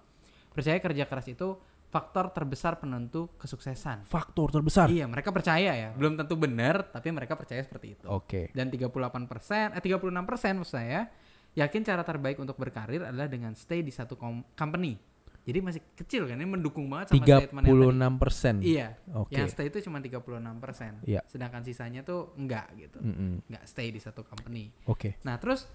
percaya 0.56 0.80
kerja 0.80 1.04
keras 1.06 1.28
itu 1.28 1.60
faktor 1.92 2.32
terbesar 2.36 2.76
penentu 2.80 3.32
kesuksesan. 3.40 4.04
Faktor 4.04 4.52
terbesar. 4.52 4.92
Iya, 4.92 5.08
mereka 5.08 5.32
percaya 5.32 5.72
ya. 5.76 5.90
Belum 5.96 6.20
tentu 6.20 6.36
benar, 6.36 6.92
tapi 6.92 7.12
mereka 7.12 7.40
percaya 7.40 7.64
seperti 7.64 7.96
itu. 7.96 8.08
Oke. 8.08 8.52
Dan 8.52 8.68
38%, 8.68 9.76
eh 9.76 9.82
36% 9.84 10.60
maksud 10.60 10.76
saya, 10.76 11.08
yakin 11.56 11.82
cara 11.88 12.04
terbaik 12.04 12.36
untuk 12.40 12.60
berkarir 12.60 13.04
adalah 13.04 13.32
dengan 13.32 13.56
stay 13.56 13.80
di 13.80 13.96
satu 13.96 14.20
company. 14.56 15.00
Jadi 15.46 15.60
masih 15.62 15.82
kecil 15.94 16.26
kan, 16.26 16.42
ini 16.42 16.50
mendukung 16.50 16.90
banget 16.90 17.14
sama 17.14 17.22
statement 17.22 17.64
yang 17.70 17.78
tadi. 17.78 18.18
36 18.18 18.18
persen. 18.18 18.54
Iya, 18.66 18.88
Oke. 19.14 19.38
yang 19.38 19.48
stay 19.48 19.66
itu 19.70 19.78
cuma 19.86 20.02
36%. 20.02 21.06
Iya. 21.06 21.22
Sedangkan 21.30 21.62
sisanya 21.62 22.02
tuh 22.02 22.34
enggak 22.34 22.74
gitu. 22.76 22.98
Mm-mm. 22.98 23.46
Enggak 23.46 23.64
stay 23.70 23.94
di 23.94 24.02
satu 24.02 24.26
company. 24.26 24.74
Oke. 24.90 25.22
Nah, 25.22 25.38
terus 25.38 25.70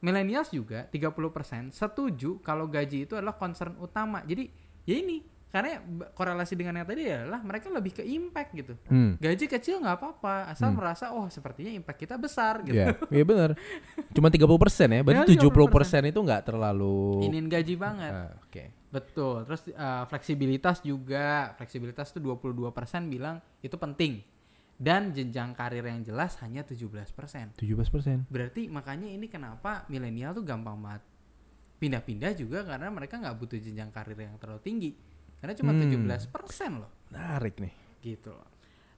millennials 0.00 0.48
juga 0.52 0.88
30% 0.88 1.72
setuju 1.72 2.40
kalau 2.40 2.66
gaji 2.66 3.04
itu 3.08 3.14
adalah 3.16 3.36
concern 3.36 3.76
utama. 3.80 4.24
Jadi, 4.24 4.48
ya 4.88 4.96
ini 4.96 5.20
karena 5.50 5.82
korelasi 6.14 6.54
dengan 6.54 6.78
yang 6.78 6.86
tadi 6.86 7.10
adalah 7.10 7.42
mereka 7.42 7.66
lebih 7.74 7.98
ke 7.98 8.06
impact 8.06 8.50
gitu. 8.54 8.74
Hmm. 8.86 9.18
Gaji 9.18 9.50
kecil 9.50 9.82
nggak 9.82 9.98
apa-apa, 9.98 10.54
asal 10.54 10.70
merasa 10.70 11.10
oh 11.10 11.26
sepertinya 11.26 11.74
impact 11.74 12.06
kita 12.06 12.14
besar 12.14 12.62
gitu. 12.62 12.78
Iya, 12.78 12.94
iya 13.10 13.24
benar. 13.26 13.58
Cuma 14.14 14.30
30 14.30 14.46
persen 14.46 14.88
ya. 14.94 15.00
Berarti 15.02 15.34
Ya, 15.34 15.42
70 15.42 15.74
persen 15.74 16.02
itu 16.06 16.18
nggak 16.22 16.54
terlalu. 16.54 17.26
Inin 17.26 17.50
gaji 17.50 17.74
banget. 17.74 18.12
Ah, 18.14 18.30
Oke. 18.46 18.70
Betul. 18.94 19.42
Terus 19.50 19.62
uh, 19.74 20.06
fleksibilitas 20.06 20.86
juga, 20.86 21.50
fleksibilitas 21.58 22.14
tuh 22.14 22.22
22% 22.22 22.70
bilang 23.10 23.42
itu 23.58 23.74
penting. 23.74 24.22
Dan 24.80 25.12
jenjang 25.12 25.52
karir 25.52 25.84
yang 25.84 26.00
jelas 26.00 26.40
hanya 26.40 26.64
17%. 26.64 27.60
17 27.60 27.60
persen. 27.92 28.24
Berarti 28.32 28.64
makanya 28.66 29.04
ini 29.06 29.28
kenapa 29.28 29.84
milenial 29.92 30.32
tuh 30.32 30.40
gampang 30.40 30.80
banget 30.80 31.04
pindah-pindah 31.76 32.32
juga 32.32 32.64
karena 32.64 32.88
mereka 32.88 33.16
nggak 33.16 33.36
butuh 33.36 33.56
jenjang 33.56 33.92
karir 33.92 34.16
yang 34.16 34.40
terlalu 34.40 34.60
tinggi. 34.60 34.90
Karena 35.40 35.52
cuma 35.52 35.72
Hmm. 35.72 35.84
17% 35.84 36.72
loh, 36.76 36.92
Menarik 37.08 37.56
nih. 37.56 37.72
gitu 38.00 38.32
loh. 38.32 38.48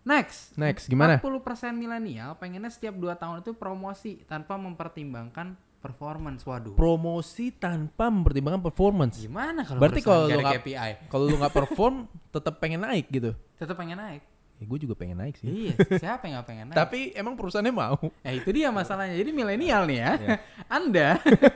Next, 0.03 0.59
Next, 0.59 0.91
gimana? 0.91 1.19
40% 1.19 1.75
milenial 1.75 2.35
pengennya 2.35 2.71
setiap 2.71 2.99
2 2.99 3.15
tahun 3.15 3.43
itu 3.43 3.55
promosi 3.55 4.23
tanpa 4.27 4.59
mempertimbangkan 4.59 5.55
performance. 5.79 6.43
Waduh. 6.43 6.75
Promosi 6.75 7.55
tanpa 7.55 8.11
mempertimbangkan 8.11 8.62
performance. 8.62 9.19
Gimana 9.19 9.62
kalau 9.62 9.79
Berarti 9.79 10.03
kalau 10.03 10.27
lu 10.27 10.43
KPI? 10.43 11.07
Kalau 11.07 11.25
lu 11.31 11.39
nggak 11.39 11.55
perform, 11.55 12.07
tetap 12.35 12.59
pengen 12.59 12.83
naik 12.83 13.07
gitu. 13.11 13.31
Tetap 13.59 13.79
pengen 13.79 13.99
naik. 13.99 14.23
Ya, 14.62 14.71
gue 14.71 14.78
juga 14.78 14.95
pengen 14.95 15.19
naik 15.19 15.35
sih. 15.37 15.50
Iya, 15.66 15.75
siapa 15.99 16.23
yang 16.25 16.38
nggak 16.38 16.47
pengen 16.47 16.66
naik? 16.71 16.78
Tapi 16.78 17.11
emang 17.12 17.35
perusahaannya 17.35 17.75
mau. 17.75 17.99
Nah 17.99 18.31
itu 18.31 18.47
dia 18.49 18.71
masalahnya. 18.71 19.19
Jadi 19.19 19.31
milenial 19.31 19.83
nih 19.85 19.99
ya, 19.99 20.12
Iya. 20.14 20.37
Anda, 20.71 21.09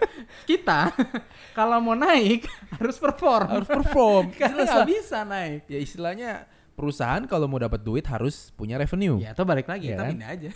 kita 0.51 0.91
kalau 1.53 1.79
mau 1.79 1.95
naik 1.95 2.51
harus 2.75 2.99
perform. 2.99 3.47
Harus 3.49 3.69
perform. 3.69 4.25
Karena 4.43 4.67
nggak 4.67 4.91
bisa 4.91 5.23
naik. 5.23 5.61
Ya 5.67 5.79
istilahnya 5.79 6.31
perusahaan 6.75 7.25
kalau 7.25 7.47
mau 7.47 7.57
dapat 7.57 7.81
duit 7.81 8.05
harus 8.05 8.51
punya 8.53 8.75
revenue. 8.75 9.17
Ya 9.17 9.33
atau 9.33 9.47
balik 9.47 9.65
lagi 9.65 9.87
Iya 9.87 9.93
kita 9.93 10.03
kan? 10.03 10.11
pindah 10.11 10.29
aja. 10.29 10.51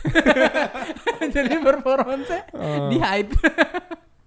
Jadi 1.38 1.54
performance 1.60 2.28
Oh. 2.52 2.90
di 2.90 2.98
hide. 2.98 3.30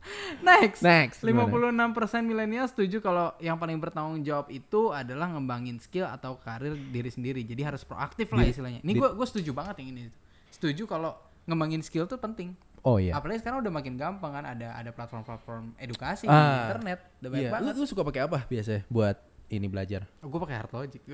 Next. 0.43 0.79
Next. 0.79 1.19
56% 1.21 1.29
gimana? 1.29 1.87
milenial 2.21 2.65
setuju 2.65 2.99
kalau 2.99 3.31
yang 3.37 3.55
paling 3.55 3.77
bertanggung 3.77 4.19
jawab 4.21 4.47
itu 4.47 4.89
adalah 4.89 5.27
ngembangin 5.27 5.77
skill 5.77 6.05
atau 6.05 6.35
karir 6.37 6.75
diri 6.75 7.07
sendiri. 7.07 7.41
Jadi 7.41 7.61
harus 7.61 7.81
proaktif 7.81 8.27
lah 8.29 8.43
Di- 8.43 8.51
istilahnya. 8.51 8.79
Ini 8.79 8.89
di- 8.89 8.99
gue 8.99 9.09
gue 9.09 9.25
setuju 9.25 9.51
banget 9.51 9.79
yang 9.79 9.89
ini. 9.91 10.01
Setuju 10.49 10.83
kalau 10.85 11.15
ngembangin 11.43 11.79
skill 11.79 12.03
tuh 12.03 12.17
penting. 12.17 12.53
Oh 12.81 12.99
iya. 12.99 13.15
Apalagi 13.15 13.39
sekarang 13.39 13.59
udah 13.59 13.71
makin 13.71 13.95
gampang 13.95 14.31
kan 14.33 14.45
ada 14.45 14.75
ada 14.75 14.91
platform-platform 14.91 15.75
edukasi 15.77 16.25
di 16.25 16.31
Ah, 16.31 16.67
internet. 16.67 16.99
Udah 17.17 17.29
banyak 17.29 17.39
Iya. 17.39 17.49
Lu, 17.49 17.55
banget. 17.55 17.73
lu 17.77 17.85
suka 17.85 18.01
pakai 18.03 18.21
apa 18.23 18.39
biasanya 18.45 18.81
buat 18.87 19.15
ini 19.47 19.67
belajar? 19.67 20.03
Gue 20.19 20.39
pakai 20.41 20.55
Hard 20.57 20.71
Logic. 20.73 21.01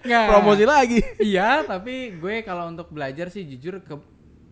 Nggak. 0.00 0.26
promosi 0.28 0.64
lagi. 0.64 1.00
Iya, 1.20 1.62
tapi 1.62 2.16
gue 2.16 2.34
kalau 2.40 2.68
untuk 2.68 2.88
belajar 2.88 3.28
sih 3.28 3.44
jujur 3.44 3.78
ke 3.80 3.94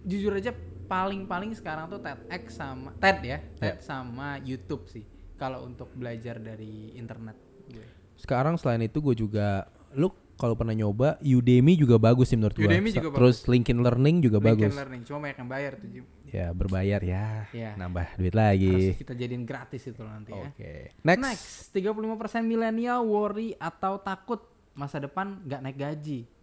jujur 0.09 0.33
aja 0.33 0.57
paling-paling 0.89 1.53
sekarang 1.53 1.93
tuh 1.93 2.01
TEDx 2.01 2.57
sama 2.57 2.97
TED 2.97 3.19
ya, 3.29 3.39
TED 3.61 3.85
sama 3.85 4.41
YouTube 4.41 4.89
sih. 4.89 5.05
Kalau 5.37 5.69
untuk 5.69 5.93
belajar 5.95 6.41
dari 6.41 6.97
internet 6.97 7.37
gue. 7.71 7.87
Sekarang 8.19 8.59
selain 8.59 8.83
itu 8.83 8.99
gue 8.99 9.15
juga 9.15 9.69
lu 9.95 10.11
kalau 10.39 10.55
pernah 10.55 10.71
nyoba 10.71 11.19
Udemy 11.19 11.75
juga 11.75 11.99
bagus 11.99 12.31
sih 12.31 12.39
menurut 12.39 12.55
gue. 12.59 12.67
Udemy 12.67 12.91
juga 12.91 13.11
Terus 13.15 13.47
LinkedIn 13.47 13.79
Learning 13.79 14.17
juga 14.19 14.39
LinkedIn 14.39 14.71
bagus. 14.71 14.73
Learning 14.75 15.03
cuma 15.07 15.19
banyak 15.27 15.39
yang 15.39 15.51
bayar 15.51 15.73
tuh. 15.79 15.89
Jim. 15.91 16.05
Ya 16.31 16.47
berbayar 16.55 17.01
ya. 17.03 17.27
Iya. 17.51 17.71
Nambah 17.75 18.07
duit 18.19 18.35
Terus 18.35 18.43
lagi. 18.43 18.75
kita 18.99 19.13
jadiin 19.15 19.45
gratis 19.47 19.83
itu 19.87 20.03
nanti 20.03 20.31
ya. 20.35 20.49
Oke. 20.51 20.73
Next. 21.03 21.23
Next, 21.23 21.47
35% 21.75 22.43
milenial 22.47 23.03
worry 23.07 23.55
atau 23.59 23.99
takut 24.03 24.47
masa 24.79 25.03
depan 25.03 25.43
nggak 25.43 25.61
naik 25.63 25.79
gaji. 25.79 26.38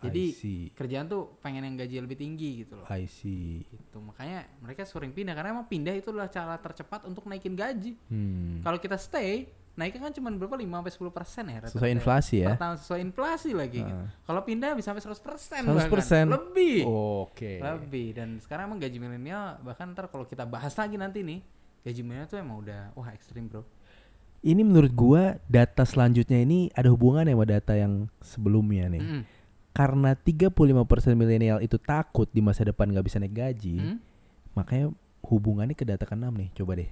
Jadi 0.00 0.24
kerjaan 0.72 1.06
tuh 1.06 1.36
pengen 1.44 1.60
yang 1.60 1.76
gaji 1.76 2.00
lebih 2.00 2.16
tinggi 2.16 2.64
gitu 2.64 2.80
loh. 2.80 2.86
I 2.88 3.04
see. 3.04 3.68
Gitu. 3.68 3.96
Makanya 4.00 4.48
mereka 4.64 4.88
sering 4.88 5.12
pindah 5.12 5.36
karena 5.36 5.52
emang 5.52 5.68
pindah 5.68 5.92
itu 5.92 6.08
adalah 6.08 6.32
cara 6.32 6.56
tercepat 6.56 7.04
untuk 7.04 7.28
naikin 7.28 7.52
gaji. 7.52 7.92
Hmm. 8.08 8.64
Kalau 8.64 8.80
kita 8.80 8.96
stay, 8.96 9.52
naiknya 9.76 10.08
kan 10.08 10.12
cuma 10.16 10.32
berapa 10.32 10.56
5 10.56 10.64
sampai 10.64 10.92
10 10.92 11.12
persen 11.12 11.44
ya. 11.44 11.56
rata-rata 11.60 11.72
Sesuai 11.76 11.90
ya. 11.92 11.96
inflasi 12.00 12.34
ya. 12.40 12.50
Tahun 12.56 12.76
sesuai 12.80 13.00
inflasi 13.04 13.50
lagi. 13.52 13.80
gitu. 13.84 13.92
Ah. 14.00 14.08
Kalau 14.24 14.40
pindah 14.40 14.70
bisa 14.72 14.86
sampai 14.88 15.04
100 15.04 15.20
persen 15.20 15.60
100%. 15.68 16.32
Lebih. 16.32 16.78
Oke. 16.88 17.52
Lebih. 17.60 18.06
Dan 18.16 18.28
sekarang 18.40 18.72
emang 18.72 18.80
gaji 18.80 18.96
milenial 18.96 19.60
bahkan 19.60 19.92
ntar 19.92 20.08
kalau 20.08 20.24
kita 20.24 20.48
bahas 20.48 20.72
lagi 20.80 20.96
nanti 20.96 21.20
nih, 21.20 21.44
gaji 21.84 22.00
milenial 22.00 22.24
tuh 22.24 22.40
emang 22.40 22.64
udah 22.64 22.96
wah 22.96 23.12
ekstrim 23.12 23.52
bro. 23.52 23.64
Ini 24.40 24.64
menurut 24.64 24.96
gua 24.96 25.36
data 25.52 25.84
selanjutnya 25.84 26.40
ini 26.40 26.72
ada 26.72 26.88
hubungannya 26.88 27.36
sama 27.36 27.44
data 27.44 27.76
yang 27.76 28.08
sebelumnya 28.24 28.88
nih. 28.88 29.02
Mm-mm. 29.04 29.22
Karena 29.80 30.12
35% 30.12 30.52
milenial 31.16 31.64
itu 31.64 31.80
takut 31.80 32.28
di 32.28 32.44
masa 32.44 32.68
depan 32.68 32.92
nggak 32.92 33.06
bisa 33.08 33.16
naik 33.16 33.32
gaji, 33.32 33.80
Hmm? 33.80 33.96
makanya 34.52 34.92
hubungannya 35.24 35.72
ke 35.72 35.88
data 35.88 36.04
keenam 36.04 36.36
nih. 36.36 36.52
Coba 36.52 36.76
deh. 36.76 36.90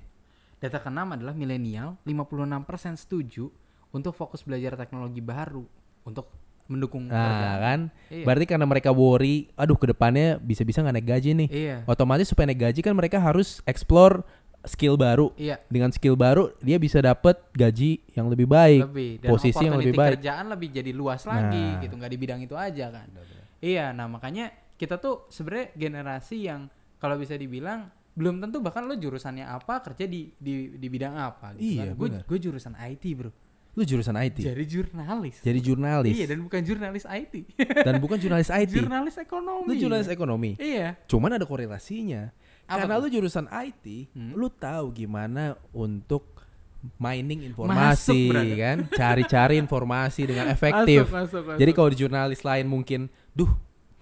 Data 0.56 0.80
keenam 0.80 1.12
adalah 1.12 1.36
milenial 1.36 2.00
56% 2.08 2.96
setuju 2.96 3.52
untuk 3.92 4.16
fokus 4.16 4.40
belajar 4.40 4.72
teknologi 4.74 5.20
baru 5.20 5.68
untuk 6.02 6.32
mendukung 6.68 7.08
Nah, 7.08 7.56
kan? 7.60 7.80
Iya. 8.08 8.24
Berarti 8.24 8.44
karena 8.44 8.64
mereka 8.68 8.92
worry, 8.92 9.48
aduh 9.56 9.76
ke 9.76 9.88
depannya 9.88 10.36
bisa-bisa 10.36 10.80
nggak 10.80 10.96
naik 11.00 11.08
gaji 11.08 11.30
nih. 11.44 11.48
Iya. 11.48 11.76
Otomatis 11.84 12.28
supaya 12.28 12.48
naik 12.48 12.60
gaji 12.72 12.80
kan 12.84 12.92
mereka 12.92 13.20
harus 13.20 13.60
explore 13.64 14.24
skill 14.60 14.94
baru. 14.94 15.30
Iya. 15.34 15.62
Dengan 15.66 15.88
skill 15.88 16.14
baru 16.14 16.50
dia 16.58 16.76
bisa 16.76 16.98
dapat 16.98 17.38
gaji 17.52 18.02
yang 18.12 18.26
lebih 18.26 18.44
baik. 18.44 18.82
lebih 18.84 19.10
dan 19.18 19.28
posisi 19.28 19.62
yang 19.62 19.76
lebih 19.76 19.94
baik. 19.94 20.18
kerjaan 20.18 20.44
lebih 20.48 20.68
jadi 20.72 20.90
luas 20.90 21.22
lagi 21.22 21.56
Nah. 21.68 21.80
gitu 21.80 21.94
nggak 21.94 22.10
di 22.10 22.18
bidang 22.18 22.40
itu 22.40 22.54
aja 22.54 22.86
kan 22.88 23.06
iya 23.58 23.90
nah 23.90 24.06
makanya 24.06 24.50
kita 24.74 24.96
tuh 24.96 25.26
sebenarnya 25.28 25.74
generasi 25.74 26.36
yang 26.44 26.66
kalau 26.96 27.14
bisa 27.14 27.34
dibilang 27.34 27.90
belum 28.12 28.38
tentu 28.38 28.58
bahkan 28.58 28.82
lo 28.82 28.94
jurusannya 28.94 29.42
apa 29.42 29.78
kerja 29.80 30.04
di 30.04 30.30
di, 30.32 30.74
di 30.74 30.86
bidang 30.88 31.14
apa 31.14 31.54
gitu 31.54 31.78
Iya, 31.78 31.94
kan 31.94 32.22
gue 32.24 32.38
jurusan 32.40 32.74
IT 32.76 33.04
bro 33.14 33.30
Lu 33.74 33.82
jurusan 33.82 34.14
IT. 34.16 34.42
jadi 34.42 34.64
jurnalis 34.64 35.38
Jadi 35.38 35.58
jurnalis. 35.60 36.10
iya 36.12 36.26
dan 36.26 36.38
bukan 36.40 36.60
jurnalis 36.60 37.04
IT 37.04 37.34
dan 37.80 37.94
bukan 37.98 38.18
jurnalis 38.18 38.50
IT. 38.50 38.74
jurnalis 38.76 39.14
ekonomi 39.16 39.64
Lu 39.64 39.74
jurnalis 39.76 40.08
ekonomi. 40.08 40.50
iya 40.58 40.98
Cuman 41.06 41.30
ada 41.32 41.46
korelasinya. 41.46 42.34
Apa 42.68 42.84
Karena 42.84 42.94
tuh? 42.94 43.02
lu 43.02 43.08
jurusan 43.10 43.46
IT, 43.48 43.84
Hmm. 44.12 44.32
lu 44.34 44.48
tahu 44.48 44.92
gimana 44.92 45.42
untuk 45.72 46.36
mining 46.96 47.40
Masuk, 47.40 47.48
informasi 47.50 48.20
brother. 48.28 48.56
kan, 48.56 48.76
cari-cari 48.92 49.56
informasi 49.56 50.22
dengan 50.24 50.46
efektif. 50.54 51.02
Masuk, 51.02 51.16
masuk, 51.16 51.42
masuk. 51.48 51.58
Jadi 51.58 51.70
kalau 51.72 51.88
di 51.88 51.96
jurnalis 51.96 52.40
lain 52.42 52.66
mungkin, 52.66 53.00
duh 53.32 53.50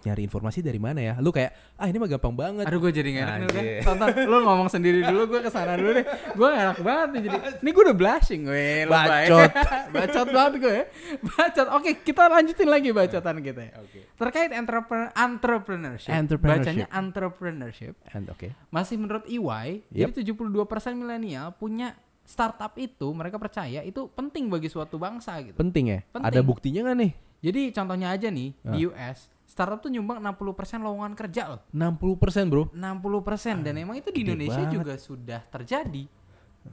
nyari 0.07 0.23
informasi 0.23 0.63
dari 0.63 0.79
mana 0.79 1.03
ya? 1.03 1.15
Lu 1.19 1.29
kayak, 1.29 1.51
ah 1.75 1.85
ini 1.85 1.99
mah 1.99 2.07
gampang 2.07 2.31
banget. 2.33 2.65
Aduh 2.65 2.79
gue 2.79 2.95
jadi 2.95 3.09
gak 3.11 3.25
enak 3.27 3.39
nih. 3.43 3.51
Anjir. 3.51 3.83
Tonton, 3.83 4.09
lu 4.23 4.37
ngomong 4.41 4.69
sendiri 4.71 5.03
dulu, 5.03 5.23
gue 5.27 5.41
ke 5.43 5.51
sana 5.51 5.75
dulu 5.75 5.91
deh. 5.93 6.07
Gue 6.33 6.47
gak 6.47 6.63
enak 6.63 6.79
banget 6.81 7.09
nih 7.11 7.21
jadi. 7.27 7.37
Ini 7.59 7.69
gue 7.69 7.83
udah 7.83 7.97
blushing, 7.97 8.43
lebay. 8.47 8.87
Bacot. 8.87 9.51
Bacot 9.95 10.29
banget 10.31 10.53
gue 10.57 10.73
ya. 10.73 10.85
Bacot. 11.21 11.67
Oke, 11.75 11.91
kita 12.01 12.23
lanjutin 12.25 12.69
lagi 12.69 12.89
bacotan 12.91 13.37
kita 13.41 13.61
ya. 13.61 13.75
Terkait 14.15 14.51
entrepreneur, 14.51 15.11
entrepreneurship. 15.13 16.09
Entrepreneurship. 16.09 16.63
Bacanya 16.63 16.87
entrepreneurship. 16.89 17.95
And 18.15 18.31
oke. 18.31 18.49
Masih 18.71 18.97
menurut 18.97 19.27
EY, 19.27 19.83
Yep. 19.91 20.15
jadi 20.15 20.33
72% 20.33 20.55
milenial 20.95 21.51
punya 21.53 21.97
startup 22.23 22.75
itu, 22.75 23.07
mereka 23.11 23.39
percaya 23.39 23.81
itu 23.81 24.11
penting 24.11 24.47
bagi 24.47 24.67
suatu 24.67 24.97
bangsa 24.97 25.39
gitu. 25.41 25.55
Penting 25.55 25.85
ya? 25.89 26.01
Penting. 26.11 26.27
Ada 26.27 26.41
buktinya 26.43 26.81
nggak 26.85 26.99
nih? 26.99 27.13
Jadi 27.39 27.63
contohnya 27.71 28.09
aja 28.11 28.29
nih, 28.29 28.51
di 28.57 28.81
Ah. 28.83 28.89
US, 28.91 29.31
startup 29.57 29.81
tuh 29.81 29.89
nyumbang 29.89 30.21
60% 30.21 30.37
lowongan 30.85 31.17
kerja 31.17 31.43
loh. 31.49 31.61
60% 31.73 32.53
bro. 32.53 32.69
60% 32.77 33.65
dan 33.65 33.73
emang 33.75 33.97
itu 33.97 34.13
di 34.13 34.21
gede 34.21 34.37
Indonesia 34.37 34.61
banget. 34.63 34.75
juga 34.77 34.95
sudah 35.01 35.41
terjadi 35.49 36.05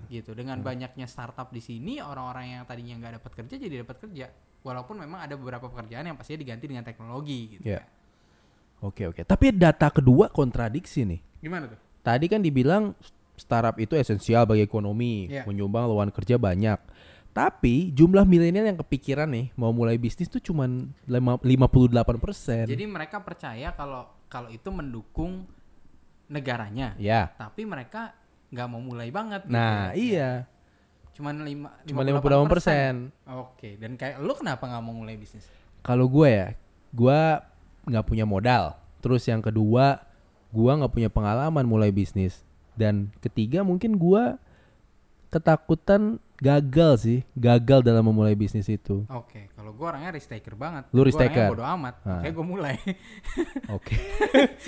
gitu 0.10 0.34
dengan 0.34 0.60
banyaknya 0.60 1.06
startup 1.06 1.48
di 1.48 1.62
sini 1.62 2.02
orang-orang 2.02 2.58
yang 2.58 2.62
tadinya 2.66 2.98
nggak 2.98 3.14
dapat 3.22 3.32
kerja 3.40 3.56
jadi 3.56 3.76
dapat 3.86 3.98
kerja 4.02 4.26
walaupun 4.60 5.00
memang 5.00 5.22
ada 5.22 5.38
beberapa 5.38 5.70
pekerjaan 5.70 6.04
yang 6.04 6.18
pastinya 6.18 6.42
diganti 6.42 6.66
dengan 6.66 6.84
teknologi 6.84 7.56
gitu 7.56 7.64
Iya. 7.64 7.80
kan. 7.80 7.88
Oke 8.84 9.04
oke. 9.08 9.22
Tapi 9.24 9.56
data 9.56 9.88
kedua 9.88 10.28
kontradiksi 10.28 11.08
nih. 11.08 11.22
gimana 11.40 11.72
tuh 11.72 11.80
Tadi 12.04 12.26
kan 12.28 12.44
dibilang 12.44 12.92
startup 13.34 13.80
itu 13.80 13.96
esensial 13.96 14.44
bagi 14.44 14.60
ekonomi, 14.60 15.32
Iya. 15.32 15.48
menyumbang 15.48 15.88
lowongan 15.88 16.12
kerja 16.12 16.36
banyak. 16.36 16.80
Tapi 17.34 17.90
jumlah 17.90 18.30
milenial 18.30 18.70
yang 18.70 18.78
kepikiran 18.78 19.26
nih 19.26 19.50
mau 19.58 19.74
mulai 19.74 19.98
bisnis 19.98 20.30
tuh 20.30 20.38
cuman 20.38 20.94
lima- 21.10 21.42
58%. 21.42 22.70
jadi 22.70 22.86
mereka 22.86 23.26
percaya 23.26 23.74
kalau 23.74 24.06
kalau 24.30 24.54
itu 24.54 24.70
mendukung 24.70 25.50
negaranya 26.30 26.94
ya. 26.98 27.34
tapi 27.36 27.66
mereka 27.66 28.14
nggak 28.54 28.68
mau 28.70 28.82
mulai 28.82 29.10
banget 29.10 29.50
gitu. 29.50 29.54
Nah, 29.54 29.92
iya. 29.98 30.46
cuman 31.14 31.46
lima 31.46 31.70
Cuma 31.86 32.02
58%. 32.06 33.14
oke 33.30 33.70
dan 33.78 33.94
kayak 33.98 34.18
lu 34.22 34.34
kenapa 34.34 34.66
nggak 34.66 34.84
mau 34.86 34.94
mulai 34.98 35.18
bisnis 35.18 35.46
Kalau 35.84 36.08
gue 36.10 36.30
ya, 36.32 36.48
gue 36.96 37.20
nggak 37.92 38.06
punya 38.08 38.24
modal. 38.24 38.80
Terus 39.04 39.28
yang 39.28 39.44
kedua, 39.44 40.00
gue 40.48 40.72
nggak 40.72 40.94
punya 40.96 41.12
pengalaman 41.12 41.68
mulai 41.68 41.92
bisnis. 41.92 42.40
Dan 42.72 43.12
ketiga 43.20 43.68
mungkin 43.68 44.00
gue 44.00 44.40
ketakutan 45.34 46.22
gagal 46.38 46.92
sih, 47.02 47.20
gagal 47.34 47.82
dalam 47.82 48.06
memulai 48.06 48.38
bisnis 48.38 48.70
itu. 48.70 49.02
Oke, 49.10 49.50
kalau 49.56 49.74
gue 49.74 49.86
orangnya 49.88 50.14
risk 50.14 50.30
taker 50.30 50.54
banget. 50.54 50.86
Lu 50.94 51.02
Gua 51.02 51.08
risk 51.10 51.18
taker? 51.18 51.50
Bodo 51.50 51.66
amat. 51.66 51.96
Ah. 52.04 52.20
Makanya 52.22 52.34
gue 52.36 52.46
mulai. 52.46 52.76
Oke. 53.74 53.96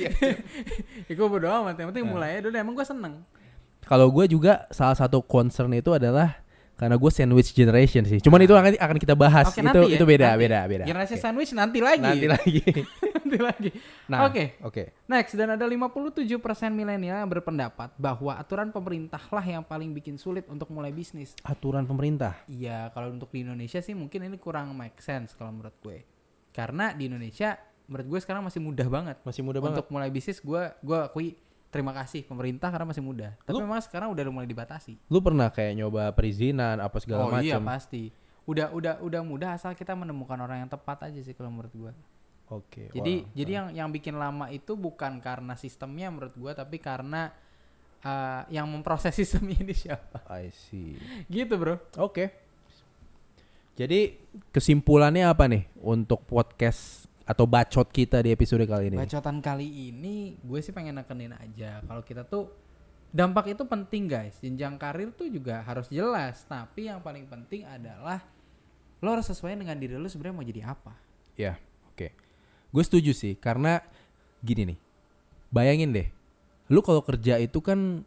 ya 1.07 1.13
gue 1.13 1.27
bodo 1.27 1.47
amat. 1.51 1.75
Yang 1.77 1.85
Ah. 1.85 1.89
penting 1.93 2.07
mulai 2.07 2.29
aja 2.37 2.41
dulu. 2.47 2.55
Emang 2.55 2.73
gue 2.73 2.87
seneng. 2.87 3.13
Kalau 3.85 4.07
gue 4.09 4.25
juga 4.25 4.65
salah 4.73 4.97
satu 4.97 5.21
concern 5.21 5.69
itu 5.77 5.93
adalah 5.93 6.41
karena 6.75 6.99
gue 6.99 7.11
sandwich 7.11 7.55
generation 7.55 8.03
sih. 8.03 8.19
Cuman 8.19 8.43
itu 8.43 8.51
akan 8.51 8.75
akan 8.75 8.97
kita 8.99 9.15
bahas. 9.15 9.47
Oke, 9.47 9.63
itu 9.63 9.79
ya, 9.87 9.95
itu 9.95 10.05
beda 10.05 10.27
nanti. 10.35 10.41
beda 10.43 10.59
beda. 10.67 10.83
Generasi 10.83 11.15
Oke. 11.15 11.23
sandwich 11.23 11.51
nanti 11.55 11.79
lagi. 11.79 12.03
Nanti 12.03 12.27
lagi. 12.27 12.59
Nanti 13.25 13.41
lagi. 13.41 13.69
Nah, 14.05 14.29
Oke. 14.29 14.53
Oke. 14.61 14.93
Next, 15.09 15.33
dan 15.33 15.57
ada 15.57 15.65
57% 15.65 16.29
milenial 16.69 17.25
yang 17.25 17.31
berpendapat 17.31 17.97
bahwa 17.97 18.37
aturan 18.37 18.69
pemerintah 18.69 19.17
lah 19.33 19.41
yang 19.41 19.65
paling 19.65 19.97
bikin 19.97 20.21
sulit 20.21 20.45
untuk 20.45 20.69
mulai 20.69 20.93
bisnis. 20.93 21.33
Aturan 21.41 21.89
pemerintah. 21.89 22.45
Iya, 22.45 22.93
kalau 22.93 23.09
untuk 23.09 23.33
di 23.33 23.41
Indonesia 23.41 23.81
sih 23.81 23.97
mungkin 23.97 24.29
ini 24.29 24.37
kurang 24.37 24.77
make 24.77 25.01
sense 25.01 25.33
kalau 25.33 25.49
menurut 25.57 25.73
gue. 25.81 26.05
Karena 26.53 26.93
di 26.93 27.09
Indonesia 27.09 27.57
menurut 27.89 28.07
gue 28.13 28.19
sekarang 28.21 28.45
masih 28.45 28.61
mudah 28.61 28.87
banget. 28.89 29.17
Masih 29.25 29.41
muda 29.41 29.57
banget. 29.57 29.81
untuk 29.81 29.89
mulai 29.89 30.09
bisnis 30.13 30.37
gue 30.37 30.61
gue 30.85 30.99
akui 31.01 31.33
terima 31.75 31.91
kasih 31.91 32.23
pemerintah 32.23 32.71
karena 32.71 32.87
masih 32.87 33.03
muda. 33.03 33.35
Tapi 33.43 33.59
Lu- 33.59 33.67
memang 33.67 33.83
sekarang 33.83 34.15
udah 34.15 34.23
mulai 34.31 34.47
dibatasi. 34.47 34.95
Lu 35.11 35.19
pernah 35.19 35.51
kayak 35.51 35.75
nyoba 35.75 36.15
perizinan 36.15 36.79
apa 36.79 37.03
segala 37.03 37.27
oh 37.27 37.35
iya 37.43 37.59
macam? 37.59 37.75
pasti. 37.75 38.15
Udah 38.47 38.71
udah 38.71 39.03
udah 39.03 39.21
mudah 39.27 39.49
asal 39.59 39.75
kita 39.75 39.91
menemukan 39.91 40.39
orang 40.39 40.63
yang 40.63 40.71
tepat 40.71 41.11
aja 41.11 41.19
sih 41.19 41.35
kalau 41.35 41.51
menurut 41.51 41.73
gue. 41.75 41.91
Oke. 42.47 42.87
Jadi 42.95 43.27
wah. 43.27 43.35
jadi 43.35 43.51
yang 43.51 43.67
yang 43.75 43.89
bikin 43.91 44.15
lama 44.15 44.47
itu 44.47 44.79
bukan 44.79 45.19
karena 45.19 45.59
sistemnya 45.59 46.07
menurut 46.07 46.31
gue 46.31 46.51
tapi 46.55 46.79
karena 46.79 47.35
eh, 47.99 48.41
yang 48.55 48.71
memproses 48.71 49.11
sistem 49.19 49.51
ini 49.51 49.75
siapa. 49.75 50.23
I 50.31 50.55
see. 50.55 50.95
Gitu 51.27 51.59
bro. 51.59 51.75
Oke. 51.99 52.31
Jadi 53.75 54.15
kesimpulannya 54.55 55.27
apa 55.27 55.51
nih 55.51 55.67
untuk 55.83 56.23
podcast 56.23 57.11
atau 57.25 57.43
bacot 57.43 57.89
kita 57.89 58.21
di 58.21 58.29
episode 58.29 58.61
kali 58.63 58.93
ini? 58.93 58.97
Bacotan 58.97 59.41
kali 59.41 59.65
ini 59.89 60.37
gue 60.37 60.59
sih 60.61 60.69
pengen 60.69 60.95
nekenin 60.95 61.33
aja 61.33 61.81
kalau 61.81 61.99
kita 61.99 62.21
tuh 62.21 62.53
dampak 63.09 63.51
itu 63.51 63.65
penting 63.65 64.05
guys. 64.05 64.37
Jenjang 64.37 64.77
karir 64.77 65.09
tuh 65.11 65.25
juga 65.27 65.59
harus 65.61 65.89
jelas. 65.89 66.45
Tapi 66.45 66.87
yang 66.87 67.01
paling 67.01 67.25
penting 67.25 67.65
adalah 67.65 68.21
lo 69.01 69.09
harus 69.11 69.25
sesuai 69.25 69.57
dengan 69.57 69.75
diri 69.75 69.97
lo 69.97 70.05
sebenarnya 70.05 70.35
mau 70.35 70.45
jadi 70.45 70.61
apa. 70.65 70.93
Ya, 71.33 71.57
oke. 71.89 72.13
Gue 72.69 72.83
setuju 72.83 73.11
sih 73.11 73.33
karena 73.35 73.81
gini 74.39 74.73
nih. 74.73 74.79
Bayangin 75.49 75.91
deh. 75.91 76.07
Lu 76.69 76.81
kalau 76.81 77.01
kerja 77.01 77.37
itu 77.37 77.61
kan 77.61 78.05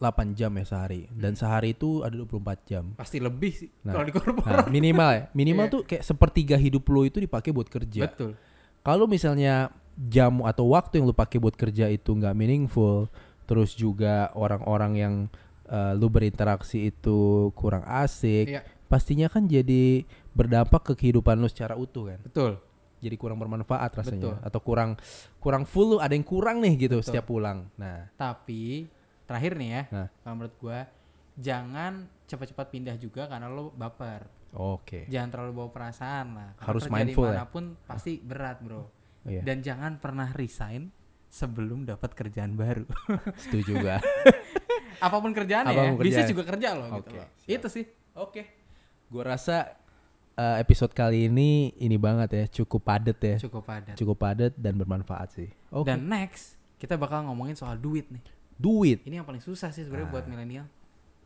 8 0.00 0.32
jam 0.32 0.48
ya 0.56 0.64
sehari 0.64 1.04
dan 1.12 1.36
sehari 1.36 1.76
itu 1.76 2.00
ada 2.00 2.16
24 2.16 2.56
jam. 2.64 2.84
Pasti 2.96 3.20
lebih 3.20 3.52
sih 3.52 3.68
Nah, 3.84 3.92
kalau 3.94 4.04
di 4.08 4.12
korporat. 4.12 4.64
Nah, 4.64 4.72
minimal 4.72 5.10
ya. 5.12 5.22
Minimal 5.32 5.66
Iya. 5.68 5.72
tuh 5.72 5.80
kayak 5.84 6.02
sepertiga 6.02 6.56
hidup 6.56 6.88
lu 6.88 7.04
itu 7.04 7.20
dipakai 7.20 7.52
buat 7.52 7.68
kerja. 7.68 8.08
Betul. 8.08 8.32
Kalau 8.80 9.04
misalnya 9.04 9.68
jam 10.08 10.40
atau 10.40 10.72
waktu 10.72 11.00
yang 11.00 11.10
lu 11.10 11.16
pakai 11.16 11.36
buat 11.36 11.52
kerja 11.52 11.86
itu 11.86 12.16
nggak 12.16 12.32
meaningful, 12.32 13.12
terus 13.44 13.74
juga 13.74 14.32
orang-orang 14.32 14.92
yang 14.96 15.14
eh, 15.66 15.92
lu 15.94 16.10
berinteraksi 16.10 16.90
itu 16.90 17.50
kurang 17.54 17.86
asik, 17.86 18.50
Iya. 18.50 18.66
pastinya 18.90 19.30
kan 19.30 19.46
jadi 19.46 20.02
berdampak 20.34 20.82
ke 20.82 20.92
kehidupan 20.98 21.38
lu 21.38 21.46
secara 21.46 21.78
utuh 21.78 22.10
kan. 22.10 22.18
Betul. 22.26 22.58
Jadi 23.00 23.14
kurang 23.14 23.38
bermanfaat 23.38 23.94
rasanya 23.94 24.34
Betul. 24.34 24.36
atau 24.42 24.60
kurang 24.60 24.90
kurang 25.38 25.62
full 25.64 25.94
lu 25.94 25.98
ada 26.02 26.10
yang 26.10 26.26
kurang 26.26 26.58
nih 26.58 26.74
gitu 26.76 26.98
Betul. 26.98 27.06
setiap 27.06 27.30
pulang. 27.30 27.70
Nah, 27.78 28.10
Tapi 28.18 28.90
terakhir 29.24 29.54
nih 29.56 29.68
ya, 29.70 29.82
Nah. 29.94 30.08
kalau 30.20 30.34
menurut 30.36 30.54
gua 30.58 30.78
jangan 31.38 31.92
cepat-cepat 32.26 32.66
pindah 32.66 32.96
juga 32.98 33.24
karena 33.24 33.46
lo 33.46 33.70
baper. 33.70 34.26
Oke. 34.52 35.06
Jangan 35.06 35.28
terlalu 35.28 35.52
bawa 35.54 35.68
perasaan 35.70 36.26
lah. 36.32 36.48
Karena 36.54 36.66
Harus 36.66 36.84
mindful 36.86 37.24
ya? 37.24 37.28
di 37.28 37.36
mana 37.36 37.46
pun 37.46 37.64
pasti 37.80 38.12
berat 38.18 38.58
bro. 38.58 38.82
Iya. 39.22 39.42
Dan 39.42 39.60
jangan 39.60 39.92
pernah 39.96 40.28
resign 40.30 40.88
sebelum 41.26 41.84
dapat 41.84 42.10
kerjaan 42.12 42.54
baru. 42.54 42.88
Setuju 43.42 43.78
gua. 43.78 43.98
Apa 45.00 45.16
pun 45.16 45.30
kerjaan 45.30 45.64
Apa 45.64 45.72
pun 45.72 45.84
ya, 45.86 45.90
bisnis 45.94 46.08
kerjaan. 46.18 46.30
juga 46.30 46.42
kerja 46.46 46.68
loh 46.72 46.88
gitu 46.94 47.08
Oke, 47.08 47.16
loh. 47.16 47.28
siap. 47.38 47.52
Itu 47.52 47.66
sih. 47.68 47.84
Oke. 48.12 48.42
Gua 49.06 49.24
rasa 49.28 49.76
eh, 50.32 50.56
episode 50.58 50.90
kali 50.90 51.26
ini 51.26 51.50
ini 51.76 51.96
banget 51.96 52.30
ya, 52.32 52.44
cukup 52.54 52.80
padat 52.82 53.18
ya. 53.18 53.36
Cukup 53.38 53.62
padat. 53.62 53.94
Cukup 53.94 54.16
padat 54.16 54.52
dan 54.54 54.74
bermanfaat 54.74 55.28
sih. 55.32 55.48
Oke. 55.68 55.86
Dan 55.86 56.06
next 56.06 56.56
kita 56.76 56.94
bakal 56.94 57.22
ngomongin 57.22 57.54
soal 57.54 57.76
duit 57.76 58.08
nih. 58.08 58.24
duit. 58.56 59.00
Ini 59.02 59.20
yang 59.20 59.26
paling 59.26 59.40
susah 59.40 59.68
sih 59.68 59.82
sebenarnya 59.82 60.08
Ah. 60.08 60.14
buat 60.14 60.24
milenial. 60.26 60.66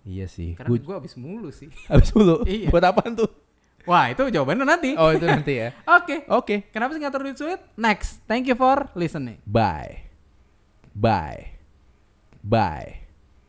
Iya 0.04 0.28
sih. 0.28 0.52
Karena 0.52 0.68
Gua- 0.70 0.84
gue 0.84 0.94
habis 1.00 1.14
mulu 1.16 1.48
sih. 1.48 1.72
Habis 1.90 2.12
dulu. 2.12 2.44
Iya. 2.44 2.68
Buat 2.68 2.84
apaan 2.92 3.16
tuh? 3.16 3.28
Wah 3.84 4.08
itu 4.08 4.24
jawabannya 4.24 4.64
nanti. 4.64 4.96
Oh 4.96 5.12
itu 5.12 5.24
nanti 5.24 5.60
ya. 5.60 5.68
Oke. 6.00 6.24
Oke. 6.28 6.56
Kenapa 6.72 6.96
sih 6.96 7.00
ngatur 7.04 7.20
duit 7.24 7.36
sulit? 7.36 7.60
Next. 7.76 8.20
Thank 8.24 8.48
you 8.48 8.56
for 8.56 8.88
listening. 8.96 9.40
Bye. 9.44 10.08
Bye. 10.92 11.56
Bye. 12.40 13.03